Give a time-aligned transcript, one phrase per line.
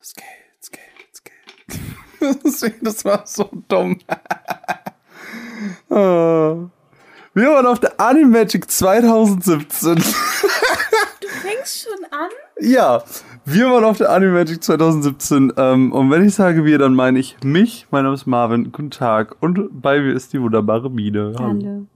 [0.00, 2.76] Geht, es geht.
[2.86, 3.98] das war so dumm.
[5.90, 6.56] Ah.
[7.34, 9.96] Wir waren auf der Animagic 2017.
[11.20, 12.30] Du fängst schon an?
[12.60, 13.02] Ja,
[13.44, 15.52] wir waren auf der Animagic 2017.
[15.56, 17.86] Ähm, und wenn ich sage wir, dann meine ich mich.
[17.90, 18.72] Mein Name ist Marvin.
[18.72, 19.36] Guten Tag.
[19.40, 21.34] Und bei mir ist die wunderbare Mine.
[21.38, 21.86] Hallo.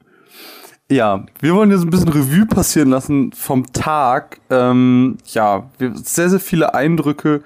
[0.91, 4.41] Ja, wir wollen jetzt ein bisschen Revue passieren lassen vom Tag.
[4.51, 7.43] Ähm, ja, wir, sehr, sehr viele Eindrücke.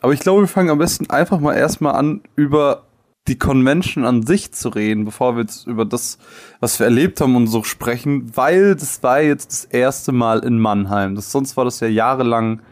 [0.00, 2.84] Aber ich glaube, wir fangen am besten einfach mal erstmal an, über
[3.26, 6.18] die Convention an sich zu reden, bevor wir jetzt über das,
[6.60, 10.58] was wir erlebt haben und so sprechen, weil das war jetzt das erste Mal in
[10.58, 11.14] Mannheim.
[11.14, 12.62] Das, sonst war das ja jahrelang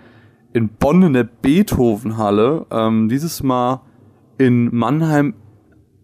[0.55, 2.65] in Bonn in der Beethovenhalle.
[2.70, 3.83] Ähm, dieses Mal
[4.39, 5.34] in Mannheim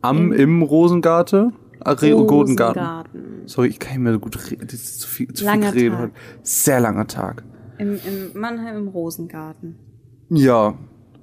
[0.03, 1.55] am, Im- im Rosengarten.
[1.85, 2.83] Äh, Re- Rosengarten.
[2.83, 3.23] Rosengarten.
[3.47, 4.67] Sorry, ich kann nicht mehr so gut reden.
[4.67, 6.13] Das ist zu viel, zu Langer viel heute.
[6.43, 7.43] Sehr langer Tag.
[7.79, 9.77] Im, Im Mannheim im Rosengarten.
[10.29, 10.75] Ja.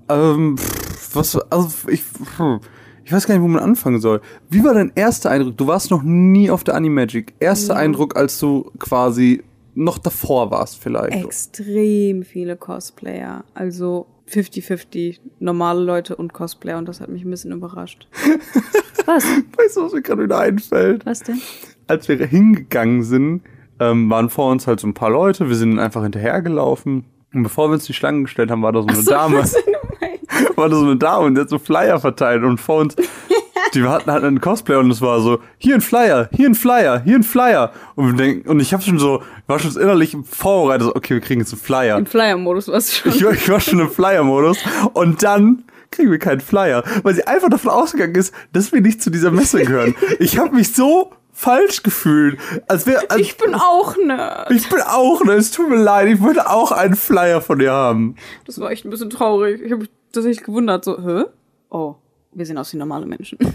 [0.09, 2.59] Ähm, pff, was, also ich, pff,
[3.05, 4.21] ich weiß gar nicht, wo man anfangen soll.
[4.49, 5.57] Wie war dein erster Eindruck?
[5.57, 7.33] Du warst noch nie auf der Animagic.
[7.39, 7.79] Erster Ja.
[7.79, 9.43] Eindruck, als du quasi
[9.75, 11.23] noch davor warst vielleicht.
[11.23, 13.45] Extrem viele Cosplayer.
[13.53, 18.07] Also 50-50 normale Leute und Cosplayer und das hat mich ein bisschen überrascht.
[19.05, 19.23] Was?
[19.57, 21.03] Weißt du, was mir gerade wieder einfällt?
[21.05, 21.41] Was denn?
[21.87, 23.41] Als wir hingegangen sind,
[23.79, 25.49] ähm, waren vor uns halt so ein paar Leute.
[25.49, 27.05] Wir sind einfach hinterhergelaufen.
[27.33, 29.35] Und bevor wir uns die Schlangen gestellt haben, war da so eine Dame.
[29.35, 29.57] Du meinst?
[30.55, 32.95] war da so eine Dame und die hat so Flyer verteilt und vor uns,
[33.73, 37.01] die hatten halt einen Cosplay und es war so, hier ein Flyer, hier ein Flyer,
[37.03, 37.71] hier ein Flyer.
[37.95, 41.15] Und wir denken, und ich habe schon so, ich war schon innerlich vorbereitet, so, okay,
[41.15, 41.97] wir kriegen jetzt einen Flyer.
[41.97, 43.11] Im Flyer-Modus warst du schon.
[43.11, 44.57] Ich war, ich war schon im Flyer-Modus
[44.93, 49.01] und dann kriegen wir keinen Flyer, weil sie einfach davon ausgegangen ist, dass wir nicht
[49.01, 49.95] zu dieser Messe gehören.
[50.19, 52.37] Ich habe mich so falsch gefühlt,
[52.67, 54.51] als wäre, als, Ich bin auch Nerd.
[54.51, 57.71] ich bin auch, ne, es tut mir leid, ich wollte auch einen Flyer von dir
[57.71, 58.15] haben.
[58.45, 59.61] Das war echt ein bisschen traurig.
[59.61, 61.25] Ich habe mich tatsächlich gewundert, so, hä?
[61.69, 61.95] Oh,
[62.33, 63.37] wir sehen aus wie normale Menschen.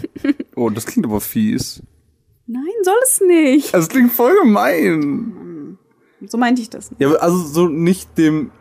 [0.57, 1.83] Oh, das klingt aber fies.
[2.47, 3.73] Nein, soll es nicht.
[3.73, 5.77] Das klingt voll gemein.
[6.27, 6.91] So meinte ich das.
[6.91, 7.01] nicht.
[7.01, 8.51] Ja, also so nicht dem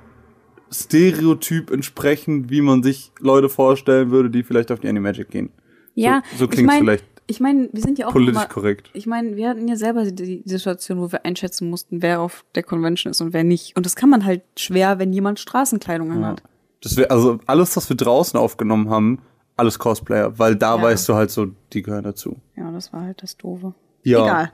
[0.73, 5.51] Stereotyp entsprechend, wie man sich Leute vorstellen würde, die vielleicht auf die Animagic gehen.
[5.95, 8.47] Ja, so, so ich klingt mein, vielleicht Ich meine, wir sind ja auch politisch immer,
[8.47, 8.91] korrekt.
[8.93, 12.45] Ich meine, wir hatten ja selber die die Situation, wo wir einschätzen mussten, wer auf
[12.55, 13.77] der Convention ist und wer nicht.
[13.77, 16.43] Und das kann man halt schwer, wenn jemand Straßenkleidung anhat.
[16.83, 19.21] Das wär, also alles, was wir draußen aufgenommen haben,
[19.57, 20.83] alles Cosplayer, weil da Ja.
[20.83, 22.37] weißt du halt so, die gehören dazu.
[22.57, 23.73] Ja, das war halt das Doofe.
[24.03, 24.23] Ja.
[24.25, 24.53] Egal.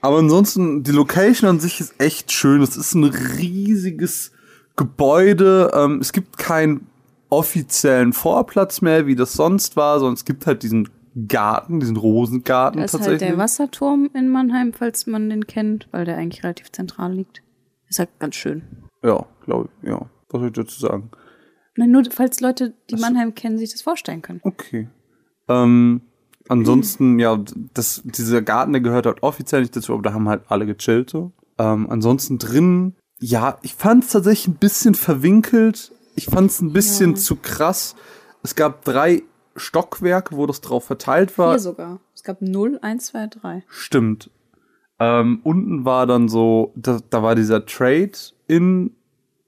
[0.00, 2.60] Aber ansonsten, die Location an sich ist echt schön.
[2.62, 4.32] Es ist ein riesiges
[4.76, 5.70] Gebäude.
[5.74, 6.86] Ähm, es gibt keinen
[7.30, 10.88] offiziellen Vorplatz mehr, wie das sonst war, sondern es gibt halt diesen
[11.28, 16.04] Garten, diesen Rosengarten Da ist halt der Wasserturm in Mannheim, falls man den kennt, weil
[16.04, 17.42] der eigentlich relativ zentral liegt.
[17.88, 18.62] Ist halt ganz schön.
[19.02, 19.88] ja, glaube ich.
[19.88, 21.10] Ja, was soll ich dazu sagen?
[21.76, 24.40] Nein, nur falls Leute, die Mannheim kennen, sich das vorstellen können.
[24.44, 24.88] Okay.
[25.48, 26.00] Ähm,
[26.48, 27.38] ansonsten, ja,
[27.74, 31.10] das, dieser Garten, der gehört halt offiziell nicht dazu, aber da haben halt alle gechillt
[31.10, 31.32] so.
[31.58, 35.92] Ähm, ansonsten drin, ja, ich fand es tatsächlich ein bisschen verwinkelt.
[36.16, 37.16] Ich fand es ein bisschen Ja.
[37.16, 37.94] zu krass.
[38.42, 39.22] Es gab drei
[39.56, 41.50] Stockwerke, wo das drauf verteilt war.
[41.50, 42.00] Hier sogar.
[42.14, 43.64] Es gab 0, 1, 2, 3.
[43.68, 44.30] Stimmt.
[44.98, 48.12] Ähm, unten war dann so, da, da war dieser Trade
[48.46, 48.94] in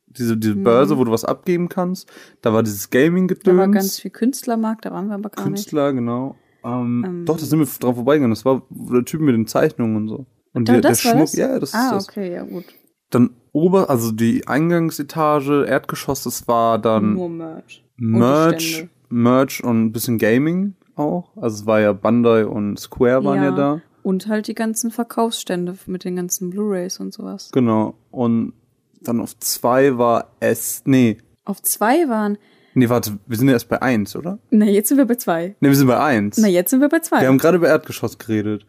[0.09, 2.11] diese, diese Börse, wo du was abgeben kannst.
[2.43, 3.47] Da war dieses Gaming-Gedöns.
[3.47, 3.56] Mhm.
[3.56, 5.65] Da war ganz viel Künstlermarkt, da waren wir aber gar nicht.
[5.65, 6.37] Künstler, genau.
[6.65, 7.25] Ähm, Ähm.
[7.27, 8.34] doch, da sind wir drauf vorbeigegangen.
[8.34, 10.27] Das war der Typ mit den Zeichnungen und so.
[10.53, 11.37] Und der, das der Schmuck, das?
[11.37, 12.09] ja, das ah, ist das.
[12.09, 12.65] okay, ja gut.
[13.11, 17.84] Dann ober, also die Eingangsetage, Erdgeschoss, das war dann Nur Merch.
[17.99, 18.89] Und die Merch.
[19.09, 21.31] Merch und ein bisschen Gaming auch.
[21.37, 23.50] Also es war ja Bandai und Square waren ja, Ja.
[23.56, 23.83] da.
[24.03, 27.50] Und halt die ganzen Verkaufsstände mit den ganzen Blu-Rays und sowas.
[27.53, 27.95] Genau.
[28.11, 28.53] Und
[29.00, 32.39] dann auf zwei war es, nee, Auf zwei waren.
[32.75, 34.39] nee, warte, wir sind ja erst bei eins, oder?
[34.50, 35.56] Na, jetzt sind wir bei zwei.
[35.61, 36.39] Nee, wir sind bei eins.
[36.39, 37.21] Na, jetzt sind wir bei zwei.
[37.21, 38.65] Wir haben gerade über Erdgeschoss geredet.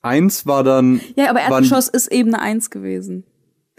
[0.00, 3.24] Eins war dann, ja, aber Erdgeschoss ist Ebene eins gewesen.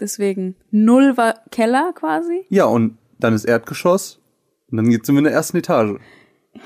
[0.00, 0.56] Deswegen.
[0.70, 2.44] Null war Keller quasi.
[2.48, 4.20] ja, und dann ist Erdgeschoss.
[4.74, 6.00] Und dann sind wir in der ersten Etage.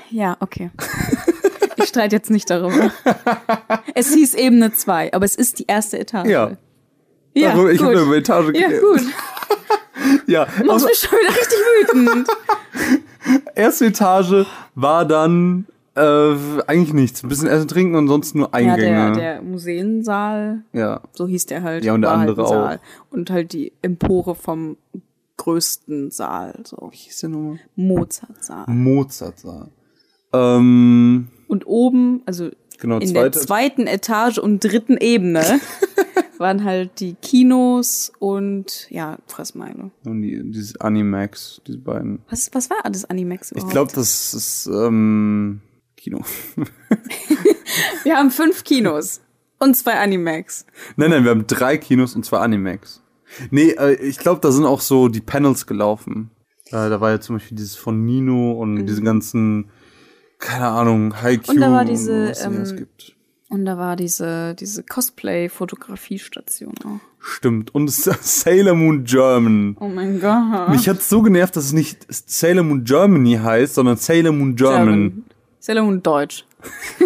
[0.09, 0.71] Ja, okay.
[1.75, 2.91] ich streite jetzt nicht darüber.
[3.93, 6.27] Es hieß Ebene zwei, aber es ist die erste Etage.
[6.27, 6.57] Ja.
[7.35, 7.89] Ja, Darüber- ich gut.
[7.89, 9.01] habe über Etage ja, gut.
[10.25, 11.59] Ja, Machst also, mich schon wieder richtig
[11.93, 12.27] wütend.
[13.55, 16.35] erste Etage war dann äh,
[16.65, 17.21] eigentlich nichts.
[17.21, 19.11] Ein bisschen Essen trinken und sonst nur ja, Eingänge.
[19.11, 21.01] der, der Museensaal, ja.
[21.11, 21.85] so hieß der halt.
[21.85, 23.13] Ja, und der war andere halt auch.
[23.13, 24.77] Und halt die Empore vom
[25.39, 27.59] größten Saal, so Wie hieß der nochmal?
[27.75, 28.65] Mozartsaal.
[28.67, 29.71] Mozartsaal.
[30.33, 32.49] Ähm, Und oben, also
[32.79, 33.39] genau, in der zweite.
[33.39, 35.43] zweiten Etage und dritten Ebene
[36.37, 39.91] waren halt die Kinos und ja, Fressmeile.
[40.05, 42.21] Und die, dieses Animax, diese beiden.
[42.29, 43.71] Was, was war das Animax Ich überhaupt?
[43.73, 45.61] glaube, das ist ähm,
[45.97, 46.21] Kino.
[48.03, 49.21] Wir haben fünf Kinos
[49.59, 50.65] und zwei Animax.
[50.95, 53.01] nein, nein, wir haben drei Kinos und zwei Animax.
[53.51, 56.31] Nee, äh, ich glaube, da sind auch so die Panels gelaufen.
[56.67, 59.69] Äh, da war ja zum Beispiel dieses von Nino und diese ganzen,
[60.37, 61.55] keine Ahnung, Haikyuu.
[61.55, 63.15] Und da war diese, es alles ähm, gibt.
[63.49, 66.99] Und da war diese, diese Cosplay-Fotografiestation auch.
[67.19, 67.73] Stimmt.
[67.73, 69.75] Und Sailor Moon German.
[69.79, 70.69] Oh mein Gott.
[70.69, 75.25] Mich hat's so genervt, dass es nicht Sailor Moon Germany heißt, sondern Sailor Moon German.
[75.59, 76.45] Sailor Moon Deutsch.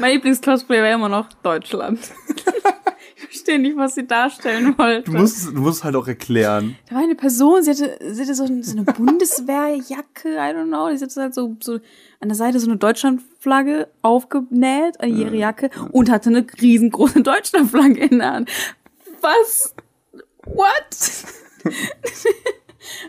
[0.00, 2.00] mein Lieblings-Cosplay war immer noch Deutschland.
[3.34, 5.10] ich verstehe nicht, was sie darstellen wollte.
[5.10, 6.76] Du musst, du musst halt auch erklären.
[6.88, 10.88] Da war eine Person, sie hatte, sie hatte so, so eine Bundeswehrjacke, I don't know,
[10.88, 11.80] die hatte halt so, so
[12.20, 18.04] an der Seite so eine Deutschlandflagge aufgenäht an ihre Jacke und hatte eine riesengroße Deutschlandflagge
[18.04, 18.50] in der Hand.
[19.20, 19.74] Was?
[20.44, 20.86] What?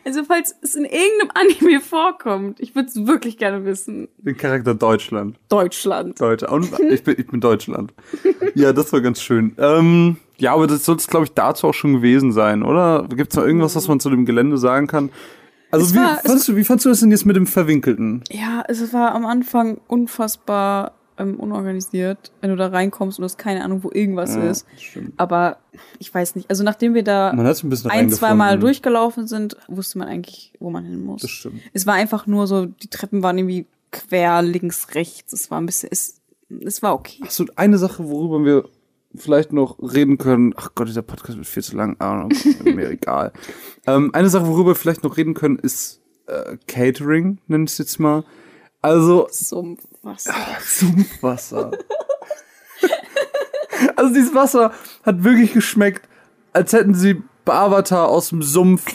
[0.05, 4.07] also falls es in irgendeinem Anime vorkommt, ich würde es wirklich gerne wissen.
[4.17, 5.37] Den Charakter Deutschland.
[5.49, 6.19] Deutschland.
[6.19, 6.47] Deutsche.
[6.47, 7.93] Und ich bin, ich bin Deutschland.
[8.55, 9.55] Ja, das war ganz schön.
[9.57, 13.07] Ähm, ja, aber das soll es, glaube ich, dazu auch schon gewesen sein, oder?
[13.09, 15.09] Gibt es noch irgendwas, was man zu dem Gelände sagen kann?
[15.71, 18.23] Also Es wie, war- fandst du, wie fandst du das denn jetzt mit dem Verwinkelten?
[18.29, 23.37] Ja, es war am Anfang unfassbar ähm, unorganisiert, wenn du da reinkommst und du hast
[23.37, 24.65] keine Ahnung, wo irgendwas Ja, ist.
[24.77, 25.13] stimmt.
[25.17, 25.57] Aber
[25.99, 26.49] ich weiß nicht.
[26.49, 30.69] Also nachdem wir da Man ein ein, zwei Mal durchgelaufen sind, wusste man eigentlich, wo
[30.69, 31.21] man hin muss.
[31.21, 31.61] Das stimmt.
[31.73, 35.31] Es war einfach nur so, die Treppen waren irgendwie quer, links, rechts.
[35.33, 36.21] Es war ein bisschen, es,
[36.61, 37.21] es war okay.
[37.25, 38.65] Ach so, eine Sache, worüber wir
[39.15, 40.53] vielleicht noch reden können.
[40.57, 41.95] Ach Gott, dieser Podcast wird viel zu lang.
[41.99, 42.27] Ah,
[42.63, 43.31] mir egal.
[43.87, 47.77] Ähm, eine Sache, worüber wir vielleicht noch reden können, ist äh, Catering, nenn ich es
[47.77, 48.23] jetzt mal.
[48.81, 49.27] Also
[50.17, 50.33] Sumpfwasser.
[50.61, 51.71] Sumpfwasser.
[53.95, 54.73] also dieses Wasser
[55.03, 56.07] hat wirklich geschmeckt,
[56.53, 58.85] als hätten sie Avatar aus dem Sumpf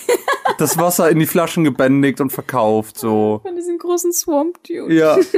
[0.58, 2.98] das Wasser in die Flaschen gebändigt und verkauft.
[2.98, 3.40] So.
[3.42, 4.94] Von diesen großen Swamp Dude.
[4.94, 5.18] Ja.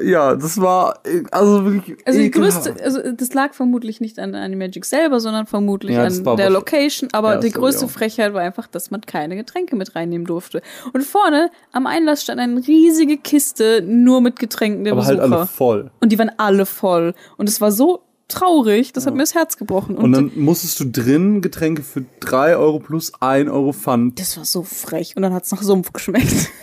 [0.00, 1.00] ja, das war
[1.30, 1.98] also wirklich.
[2.06, 6.36] Also die größte, also das lag vermutlich nicht an Animagic selber, sondern vermutlich Ja, an
[6.36, 7.08] der Location.
[7.12, 7.88] Aber Ja, die größte.
[7.88, 10.60] Frechheit war einfach, dass man keine Getränke mit reinnehmen durfte.
[10.92, 15.36] Und vorne am Einlass stand eine riesige Kiste nur mit Getränken der Aber halt Besucher.
[15.36, 15.90] alle voll.
[16.00, 17.14] Und die waren alle voll.
[17.36, 19.96] Und es war so traurig, das hat mir das Herz gebrochen.
[19.96, 24.18] Und, Und dann musstest du drin Getränke für 3 Euro plus 1 Euro Pfand.
[24.18, 25.14] das war so frech.
[25.16, 26.50] Und dann hat's nach Sumpf geschmeckt.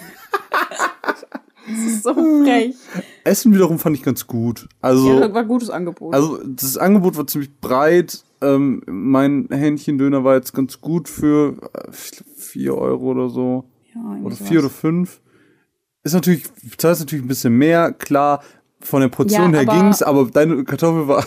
[1.75, 2.75] das ist so frech.
[3.23, 4.67] Essen wiederum fand ich ganz gut.
[4.81, 6.13] Also, Ja, war ein gutes Angebot.
[6.13, 8.23] also das Angebot war ziemlich breit.
[8.41, 13.65] Ähm, mein Hähnchendöner war jetzt ganz gut für äh, 4 Euro oder so.
[13.95, 14.47] ja, Oder sowas.
[14.49, 15.21] 4 oder 5.
[16.03, 16.43] Ist natürlich,
[16.77, 18.43] zahlst natürlich ein bisschen mehr, klar.
[18.81, 21.25] Von der Portion Ja, her ging's, aber deine Kartoffel war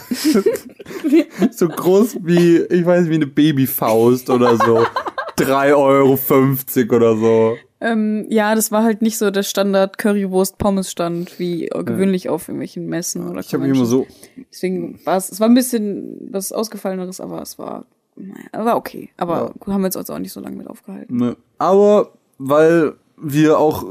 [1.53, 4.85] so groß wie, ich weiß nicht, wie eine Babyfaust oder so.
[5.39, 7.57] 3,50 Euro oder so.
[7.79, 13.29] Ähm, ja, das war halt nicht so der Standard Currywurst-Pommes-Stand wie gewöhnlich auf irgendwelchen Messen
[13.29, 14.07] oder Ich habe mich immer so,
[14.51, 17.85] Deswegen war es, es war ein bisschen was Ausgefalleneres, aber es war,
[18.53, 19.11] war okay.
[19.19, 21.17] Aber haben wir uns also auch nicht so lange mit aufgehalten.
[21.17, 21.37] ne.
[21.59, 23.85] Aber weil wir auch,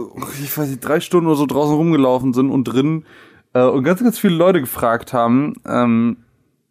[0.44, 3.06] ich weiß nicht, drei Stunden oder so draußen rumgelaufen sind und drin
[3.53, 6.18] äh, und ganz, ganz viele Leute gefragt haben, ähm,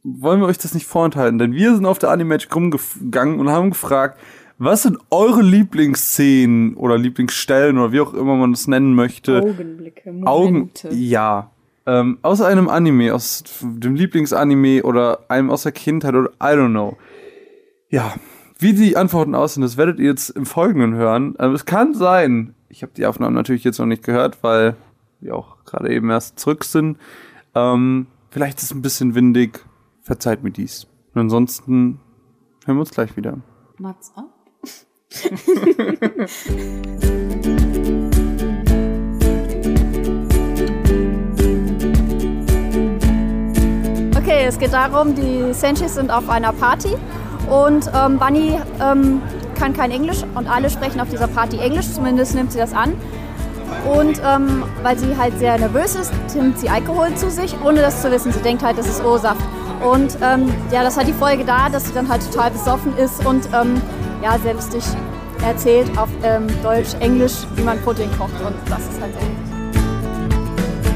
[0.02, 1.38] wollen wir euch das nicht vorenthalten?
[1.38, 4.18] Denn wir sind auf der Animagic rumgegangen und haben gefragt,
[4.58, 9.40] was sind eure Lieblingsszenen oder Lieblingsstellen oder wie auch immer man das nennen möchte?
[9.40, 10.88] Augenblicke, Momente.
[10.88, 11.50] Augen, ja.
[11.86, 16.70] Ähm, aus einem Anime, aus dem Lieblingsanime oder einem aus der Kindheit oder I don't
[16.70, 16.96] know.
[17.90, 18.14] Ja,
[18.58, 21.34] wie die Antworten aussehen, das werdet ihr jetzt im Folgenden hören.
[21.38, 24.76] Ähm, es kann sein, ich habe die Aufnahmen natürlich jetzt noch nicht gehört, weil
[25.20, 26.98] wir auch gerade eben erst zurück sind.
[27.55, 29.64] Ähm, vielleicht ist es ein bisschen windig,
[30.02, 30.86] verzeiht mir dies.
[31.12, 32.00] Und ansonsten
[32.64, 33.38] hören wir uns gleich wieder.
[33.79, 34.33] Mats ab.
[44.25, 46.96] Okay, es geht darum, die Senshis sind auf einer Party
[47.51, 49.20] und ähm, Bunny ähm,
[49.55, 52.94] kann kein Englisch und alle sprechen auf dieser Party Englisch, zumindest nimmt sie das an.
[53.87, 58.01] Und ähm, weil sie halt sehr nervös ist, nimmt sie Alkohol zu sich, ohne das
[58.01, 58.32] zu wissen.
[58.32, 59.43] Sie denkt halt, das ist O-Saft.
[59.84, 63.27] Und ähm, ja, das hat die Folge da, dass sie dann halt total besoffen ist
[63.27, 63.81] und ähm,
[64.24, 64.82] ja, sehr lustig
[65.46, 68.32] erzählt auf ähm, Deutsch, Englisch, wie man Pudding kocht.
[68.40, 69.44] Und das ist halt sehr lustig.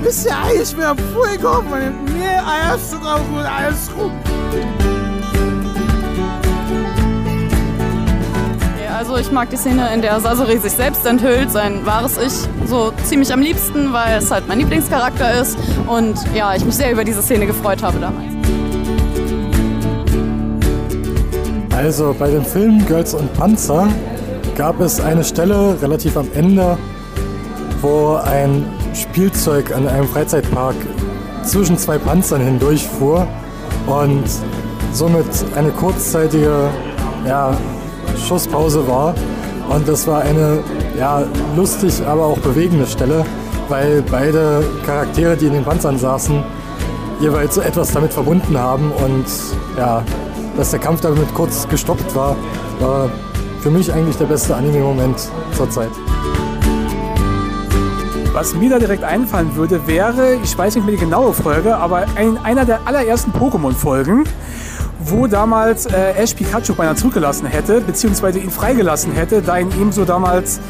[0.03, 4.13] Wisst ihr eigentlich, wer Fuego meine Mehl, Eierzucker und alles rum?
[8.83, 12.49] Ja, Also ich mag die Szene, in der Sasori sich selbst enthüllt, sein wahres Ich,
[12.67, 15.59] so ziemlich am liebsten, weil es halt mein Lieblingscharakter ist.
[15.87, 18.38] Und ja, ich mich sehr über diese Szene gefreut habe damals.
[21.79, 23.87] Also bei dem Film Girls und Panzer
[24.57, 26.77] gab es eine Stelle relativ am Ende,
[27.81, 30.75] wo ein Spielzeug an einem Freizeitpark
[31.45, 33.29] zwischen zwei Panzern hindurchfuhr
[33.87, 34.25] und
[34.93, 36.69] somit eine kurzzeitige
[37.25, 37.57] ja,
[38.27, 39.15] Schusspause war.
[39.71, 40.59] Und das war eine
[40.99, 41.23] ja,
[41.55, 43.25] lustig, aber auch bewegende Stelle,
[43.69, 46.43] weil beide Charaktere, die in den Panzern saßen,
[47.21, 49.27] jeweils so etwas damit verbunden haben und
[49.77, 50.03] ja,
[50.59, 52.37] dass der Kampf damit kurz gestoppt war,
[52.81, 53.09] war
[53.61, 55.91] für mich eigentlich der beste Anime-Moment zur Zeit.
[58.33, 62.07] Was mir da direkt einfallen würde, wäre, ich weiß nicht mehr die genaue Folge, aber
[62.17, 64.25] ein, einer der allerersten Pokémon-Folgen,
[64.99, 69.93] wo damals äh, Ash Pikachu beinahe zurückgelassen hätte, beziehungsweise ihn freigelassen hätte, da ihn ihm
[69.93, 70.61] so damals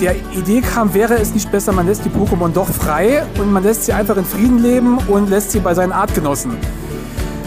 [0.00, 3.62] der Idee kam, wäre es nicht besser, man lässt die Pokémon doch frei und man
[3.62, 6.58] lässt sie einfach in Frieden leben und lässt sie bei seinen Artgenossen.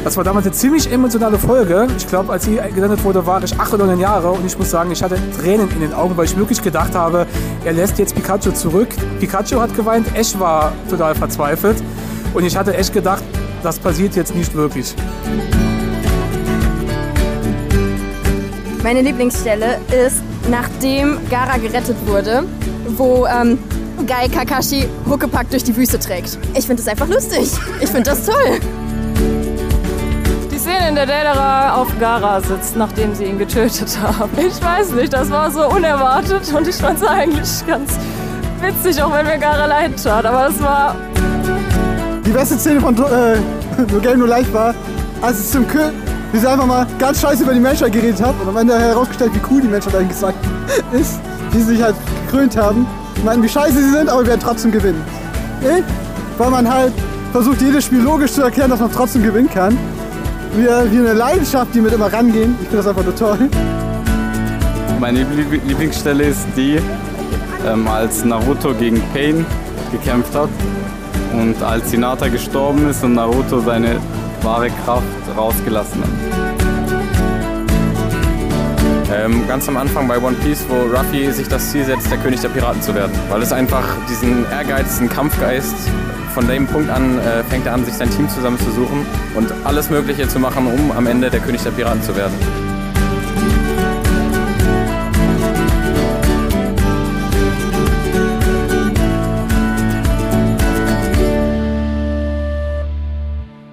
[0.05, 1.87] Das war damals eine ziemlich emotionale Folge.
[1.97, 4.69] Ich glaube, als sie gesendet wurde, war ich acht oder neun Jahre und ich muss
[4.69, 7.25] sagen, ich hatte Tränen in den Augen, weil ich wirklich gedacht habe,
[7.65, 8.89] er lässt jetzt Pikachu zurück.
[9.19, 11.81] Pikachu hat geweint, Ash war total verzweifelt
[12.35, 13.23] und ich hatte echt gedacht,
[13.63, 14.93] das passiert jetzt nicht wirklich.
[18.83, 20.21] Meine Lieblingsstelle ist,
[20.51, 22.43] nachdem Gara gerettet wurde,
[22.95, 23.57] wo ähm,
[24.05, 26.37] Gai Kakashi Huckepack durch die Wüste trägt.
[26.53, 27.49] Ich finde das einfach lustig.
[27.81, 28.59] Ich finde das toll.
[30.67, 34.31] In der Deidara auf Gara sitzt, nachdem sie ihn getötet haben.
[34.37, 37.99] Ich weiß nicht, das war so unerwartet und ich fand es eigentlich ganz
[38.61, 40.25] witzig, auch wenn mir Gara leid tat.
[40.25, 40.95] Aber es war
[42.25, 43.37] Die beste Szene von äh,
[43.91, 44.73] No Game No Life war,
[45.21, 45.91] als es zum Kill,
[46.31, 49.31] wie sie einfach mal ganz scheiße über die Menschheit geredet hat und am Ende herausgestellt,
[49.35, 50.37] wie cool die Menschheit eigentlich gesagt
[50.93, 51.19] ist,
[51.51, 51.95] sie sich halt
[52.25, 52.87] gekrönt haben.
[53.23, 55.03] Meinten, wie scheiße sie sind, aber wir werden trotzdem gewinnen.
[55.61, 55.83] Ne?
[56.39, 56.93] Weil man halt
[57.31, 59.77] versucht, jedes Spiel logisch zu erklären, dass man trotzdem gewinnen kann.
[60.57, 62.55] Wie, wie eine Leidenschaft, die mit immer rangehen.
[62.61, 63.37] Ich finde das einfach nur toll.
[64.99, 66.79] Meine Liebl- Lieblingsstelle ist die,
[67.67, 69.45] ähm, als Naruto gegen Pain
[69.91, 70.49] gekämpft hat
[71.33, 73.97] und als Hinata gestorben ist und Naruto seine
[74.41, 75.03] wahre Kraft
[75.37, 76.09] rausgelassen hat.
[79.13, 82.39] Ähm, ganz am Anfang bei One Piece, wo Ruffy sich das Ziel setzt, der König
[82.41, 83.11] der Piraten zu werden.
[83.29, 85.75] Weil es einfach diesen Ehrgeiz, diesen Kampfgeist,
[86.35, 90.27] von dem Punkt an äh, fängt er an, sich sein Team zusammenzusuchen und alles Mögliche
[90.27, 92.33] zu machen, um am Ende der König der Piraten zu werden.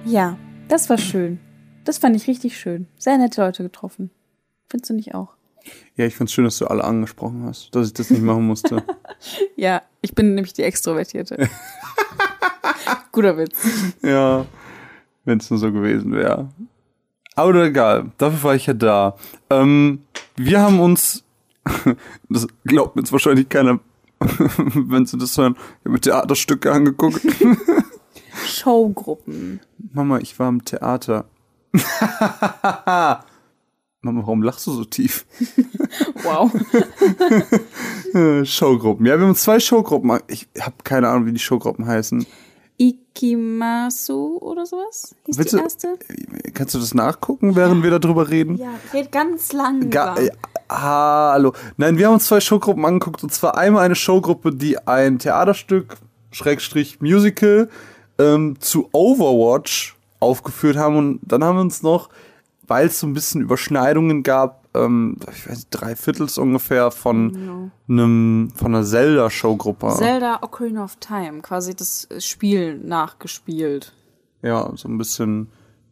[0.05, 0.37] Ja,
[0.69, 1.39] das war schön.
[1.83, 2.87] Das fand ich richtig schön.
[2.97, 4.09] Sehr nette Leute getroffen.
[4.69, 5.33] Findest du nicht auch?
[5.97, 8.83] Ja, ich find's schön, dass du alle angesprochen hast, dass ich das nicht machen musste.
[9.55, 11.49] Ja, ich bin nämlich die Extrovertierte.
[13.11, 13.93] Guter Witz.
[14.01, 14.45] ja,
[15.25, 16.49] wenn es nur so gewesen wäre.
[17.35, 19.15] Aber egal, dafür war ich ja da.
[19.49, 20.03] Ähm,
[20.35, 21.23] wir haben uns,
[22.29, 23.79] das glaubt mir jetzt wahrscheinlich keiner,
[24.19, 27.21] wenn sie das hören, haben Theaterstücke angeguckt.
[28.45, 29.59] Showgruppen.
[29.93, 31.25] Mama, ich war im Theater.
[34.03, 35.25] Mama, warum lachst du so tief?
[36.23, 36.51] Wow.
[38.13, 39.05] Äh, Showgruppen.
[39.07, 40.19] Ja, wir haben zwei Showgruppen.
[40.27, 42.25] Ich habe keine Ahnung, wie die Showgruppen heißen.
[42.77, 45.15] Ikimasu oder sowas?
[45.25, 45.99] Hieß Willst die du- erste?
[46.53, 48.57] Kannst du das nachgucken, während wir darüber reden?
[48.57, 49.89] Ja, red ganz lang.
[49.89, 50.21] Ga über.
[50.23, 50.29] äh,
[50.69, 51.53] hallo.
[51.77, 53.23] Nein, wir haben uns zwei Showgruppen angeguckt.
[53.23, 55.97] Und zwar einmal eine Showgruppe, die ein Theaterstück,
[56.31, 57.69] Schrägstrich Musical,
[58.19, 60.97] ähm, zu Overwatch aufgeführt haben.
[60.97, 62.09] Und dann haben wir uns noch,
[62.67, 67.71] weil es so ein bisschen Überschneidungen gab, ähm, ich weiß nicht, drei Viertels ungefähr von
[67.87, 69.93] einem, von einer Zelda-Showgruppe.
[69.97, 73.93] Zelda Ocarina of Time, quasi das Spiel nachgespielt.
[74.41, 75.49] ja, so ein bisschen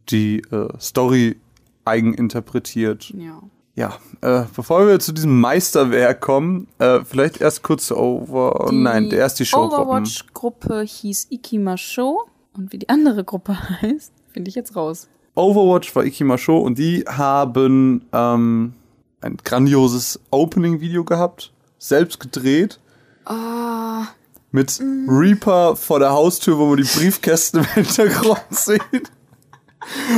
[0.10, 1.40] die äh, Story
[1.86, 3.10] eigeninterpretiert.
[3.10, 3.42] Ja.
[3.74, 8.68] Ja, äh, bevor wir zu diesem Meisterwerk kommen, äh, vielleicht erst kurz Over.
[8.70, 9.88] Die nein, erst die Showgruppen.
[9.88, 15.08] Overwatch-Gruppe hieß Ikima Show und wie die andere Gruppe heißt, finde ich jetzt raus.
[15.36, 18.74] Overwatch war Ikima Show und die haben ähm,
[19.22, 22.80] ein grandioses Opening-Video gehabt, selbst gedreht.
[23.26, 24.04] Ah,
[24.52, 29.12] Mit Reaper vor der Haustür, wo man die Briefkästen im Hintergrund sieht.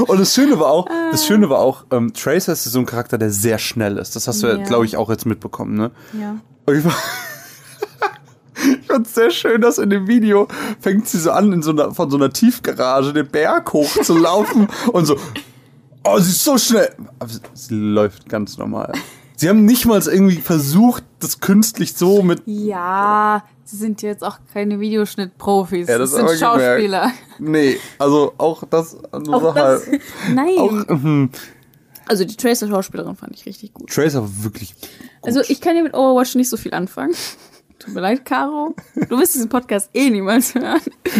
[0.08, 3.18] Und das Schöne war auch, das Schöne war auch, ähm, Tracer ist so ein Charakter,
[3.18, 4.16] der sehr schnell ist.
[4.16, 4.64] Das hast du ja, Ja.
[4.64, 5.92] glaube ich, auch jetzt mitbekommen, ne?
[6.20, 6.36] ja.
[8.94, 10.48] Ich fand sehr schön, dass in dem Video
[10.80, 14.16] fängt sie so an, in so einer, von so einer Tiefgarage den Berg hoch zu
[14.16, 15.18] laufen und so,
[16.04, 16.94] oh, sie ist so schnell.
[17.18, 18.92] Aber sie, sie läuft ganz normal.
[18.94, 19.02] Sie
[19.36, 22.44] Sie haben nicht mal irgendwie versucht, das künstlich so mit.
[22.46, 25.88] Ja, sie sind jetzt auch keine Videoschnittprofis.
[25.88, 26.62] Ja, das, das sind ich gemerkt.
[26.62, 27.12] Schauspieler.
[27.40, 28.96] Nee, also auch das
[29.26, 30.02] nur Auch das, halb.
[30.36, 30.58] nein.
[30.60, 31.32] Auch, mhm.
[32.08, 33.90] also die Tracer-Schauspielerin fand ich richtig gut.
[33.90, 34.76] Tracer war wirklich.
[35.24, 37.16] Also ich kann ja mit Overwatch nicht so viel anfangen.
[37.84, 38.76] Tut mir leid, Caro.
[39.10, 40.80] Du wirst diesen Podcast eh niemals hören.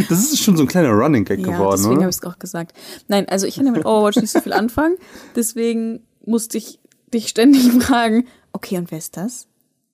[0.10, 2.40] Das ist schon so ein kleiner Running Gag Ja, geworden, deswegen habe ich es auch
[2.40, 2.74] gesagt.
[3.08, 4.96] Nein, also ich kann ja mit Overwatch nicht so viel anfangen.
[5.36, 6.80] Deswegen musste ich
[7.14, 9.48] dich ständig fragen, okay, und wer ist das?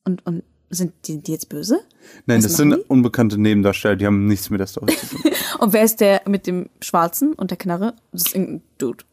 [0.06, 1.80] Und, und sind die, die jetzt böse?
[2.28, 5.22] Nein, Was das sind machen unbekannte Nebendarsteller, die haben nichts mit der Story zu tun.
[5.60, 7.94] Und wer ist der mit dem Schwarzen und der Knarre?
[8.14, 9.04] Das ist irgendein Dude.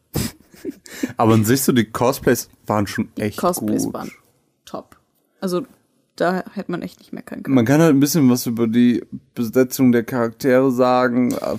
[1.17, 3.93] Aber an sich so, die Cosplays waren schon echt Cosplays gut.
[3.93, 4.11] waren
[4.63, 4.95] top.
[5.41, 5.63] Also
[6.17, 7.55] da hätte man echt nicht meckern können.
[7.55, 9.03] Man kann halt ein bisschen was über die
[9.35, 11.31] Besetzung der Charaktere sagen.
[11.31, 11.57] Äh,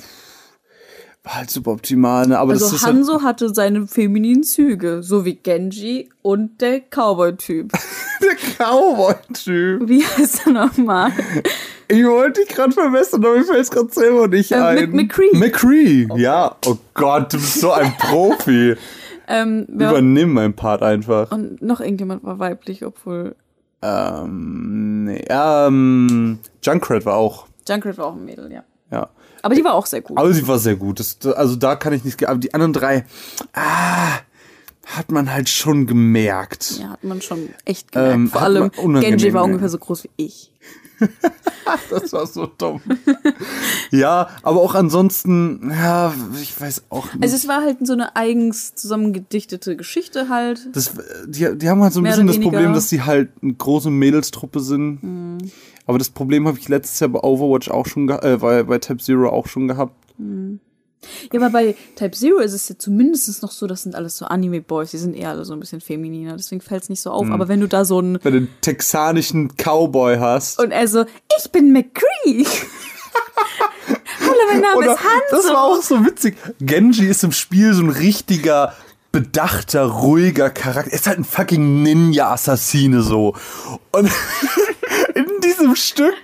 [1.25, 2.38] War halt super optimal, ne?
[2.38, 6.81] Aber das also ist halt, Hanzo hatte seine femininen Züge, so wie Genji und der
[6.81, 7.73] Cowboy-Typ.
[8.23, 8.37] der
[8.67, 9.88] Cowboy-Typ.
[9.88, 11.12] Wie heißt er nochmal?
[11.88, 14.79] Ich wollte dich gerade verbessern, aber mir fällt es gerade selber nicht Äh, ein.
[14.93, 15.37] Mc- McCree.
[15.37, 16.57] McCree, ja.
[16.67, 18.75] Oh Gott, du bist so ein Profi.
[19.31, 21.31] Ähm, Übernimm meinen Part einfach.
[21.33, 23.37] und noch irgendjemand war weiblich, obwohl
[23.80, 28.64] Ähm, nee, ähm, Junkrat war auch, Junkrat war auch ein Mädel, ja.
[28.90, 29.08] ja.
[29.42, 30.18] Aber die war auch sehr gut.
[30.18, 30.99] Aber sie war sehr gut.
[30.99, 33.04] Das, also da kann ich nicht, aber die anderen drei,
[33.52, 34.18] ah,
[34.85, 36.78] hat man halt schon gemerkt.
[36.80, 38.14] Ja, hat man schon echt gemerkt.
[38.14, 40.52] Ähm, Vor allem Genji war ungefähr so groß wie ich.
[41.90, 42.81] Das war so dumm.
[43.90, 47.23] ja, aber auch ansonsten, ja, ich weiß auch nicht.
[47.23, 50.69] Also es war halt so eine eigens zusammengedichtete Geschichte halt.
[50.73, 50.93] das,
[51.26, 52.40] die, die haben halt so ein Mehr bisschen das.
[52.40, 55.02] Problem, dass die halt eine große Mädelstruppe sind.
[55.02, 55.38] Mhm.
[55.87, 59.02] Aber das Problem habe ich letztes Jahr bei Overwatch auch schon, äh, bei, bei Tab
[59.02, 59.95] Zero auch schon gehabt.
[61.33, 64.27] Ja, aber bei Type Zero ist es ja zumindest noch so, das sind alles so
[64.27, 67.25] Anime-Boys, die sind eher alle so ein bisschen femininer, deswegen fällt es nicht so auf.
[67.27, 67.33] Mhm.
[67.33, 70.59] Aber wenn du da so ein Wenn du einen texanischen Cowboy hast.
[70.61, 71.05] und er so,
[71.38, 72.45] ich bin McCree.
[74.21, 75.31] Hallo, mein Name Oder, ist Hanzo.
[75.31, 76.37] das war auch so witzig.
[76.61, 78.75] Genji ist im Spiel so ein richtiger,
[79.12, 80.91] bedachter, ruhiger Charakter.
[80.91, 83.35] Er ist halt ein fucking Ninja-Assassine so.
[83.93, 84.11] Und
[85.15, 86.15] in diesem Stück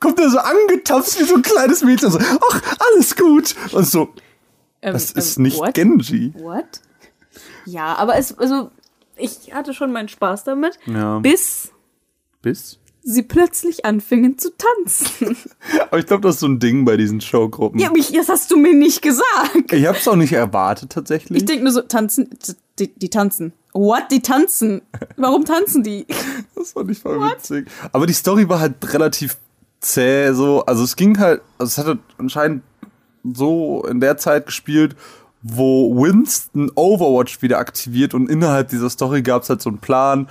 [0.00, 2.10] kommt er so angetapst wie so ein kleines Mädchen.
[2.10, 3.54] So, ach, alles gut.
[3.72, 4.10] Und so,
[4.92, 5.74] das ähm, ist nicht what?
[5.74, 6.32] Genji.
[6.38, 6.80] What?
[7.66, 8.70] Ja, aber es, also,
[9.16, 11.18] ich hatte schon meinen Spaß damit, Ja.
[11.20, 11.70] bis
[12.42, 12.78] Bis?
[13.02, 15.36] sie plötzlich anfingen zu tanzen.
[15.90, 17.78] Aber ich glaube, das ist so ein Ding bei diesen Showgruppen.
[17.78, 19.72] ja, mich, das hast du mir nicht gesagt.
[19.72, 21.38] Ich habe es auch nicht erwartet tatsächlich.
[21.38, 22.30] Ich denke nur so, tanzen,
[22.78, 23.52] die, die tanzen.
[23.74, 24.04] What?
[24.10, 24.80] Die tanzen?
[25.16, 26.06] Warum tanzen die?
[26.54, 27.68] Das fand ich voll witzig.
[27.92, 29.36] Aber die Story war halt relativ
[29.80, 30.64] zäh, so.
[30.64, 32.62] Also es ging halt, also es hatte anscheinend
[33.32, 34.96] so in der Zeit gespielt,
[35.42, 40.28] wo Winston Overwatch wieder aktiviert und innerhalb dieser Story gab es halt so einen Plan,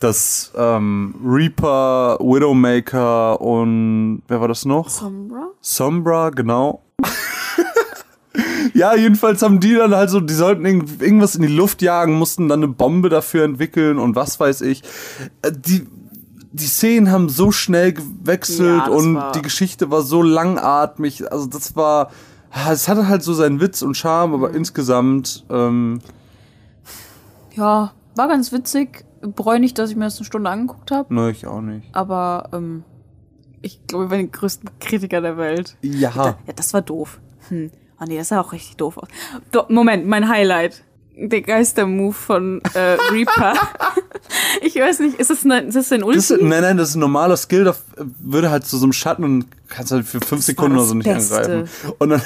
[0.00, 4.88] dass ähm, Reaper, Widowmaker und wer war das noch?
[4.90, 5.48] Sombra?
[5.60, 6.82] Sombra, genau.
[8.74, 12.14] ja, jedenfalls haben die dann halt so, die sollten irgend- irgendwas in die Luft jagen,
[12.14, 14.82] mussten dann eine Bombe dafür entwickeln und was weiß ich.
[15.42, 15.86] Äh, Die,
[16.56, 21.30] die Szenen haben so schnell gewechselt Ja, und war- die Geschichte war so langatmig.
[21.32, 22.10] Also das war,
[22.52, 26.00] ah, es hatte halt so seinen Witz und Charme, aber insgesamt, ähm,
[27.56, 29.04] Ja, war ganz witzig.
[29.20, 31.12] Bereue nicht, dass ich mir das eine Stunde angeguckt habe.
[31.14, 31.86] ne, ich auch nicht.
[31.92, 32.84] Aber ähm,
[33.62, 35.76] ich glaube, ich war die größten Kritiker der Welt.
[35.82, 36.12] Ja.
[36.14, 37.20] Ja, das war doof.
[37.48, 37.70] Hm.
[38.00, 39.08] Oh nee, das sah auch richtig doof aus.
[39.50, 40.84] Do Moment, mein Highlight.
[41.16, 43.54] Der Geister-Move von äh, Reaper.
[44.62, 46.16] ich weiß nicht, ist das, eine, ist das ein Ulti?
[46.18, 47.74] Das nein, nein, das ist ein normaler Skill, da
[48.20, 50.94] würde halt zu so einem Schatten und kannst halt für fünf Sekunden oder das so
[50.96, 51.36] nicht Beste.
[51.36, 51.68] angreifen.
[51.98, 52.22] Und dann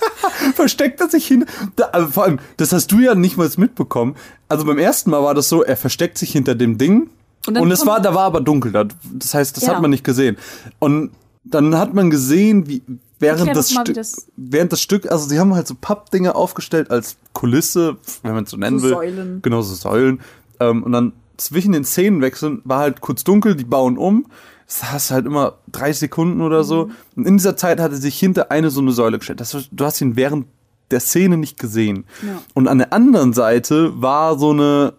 [0.54, 1.46] versteckt er sich hin.
[1.76, 4.16] Da, also vor allem, das hast du ja nicht mal mitbekommen.
[4.48, 7.08] Also beim ersten Mal war das so, er versteckt sich hinter dem Ding
[7.46, 8.72] Und und, es war, da war aber dunkel.
[8.72, 9.74] Da, das heißt, das Ja.
[9.74, 10.36] hat man nicht gesehen.
[10.78, 11.10] Und
[11.44, 12.82] dann hat man gesehen, wie
[13.18, 17.16] während das, mal, das- während das Stück, also sie haben halt so Pappdinger aufgestellt als
[17.32, 18.92] Kulisse, wenn man es so nennen So will.
[18.94, 19.42] Säulen.
[19.42, 20.20] Genau, so Säulen.
[20.60, 24.26] Ähm, und dann zwischen den Szenenwechseln war halt kurz dunkel, die bauen um.
[24.66, 26.90] Das hast halt immer drei Sekunden oder so.
[27.14, 29.40] Und in dieser Zeit hat er sich hinter eine so eine Säule gestellt.
[29.40, 30.46] Das, du hast ihn während
[30.90, 32.04] der Szene nicht gesehen.
[32.22, 32.42] Ja.
[32.54, 34.94] Und an der anderen Seite war so eine,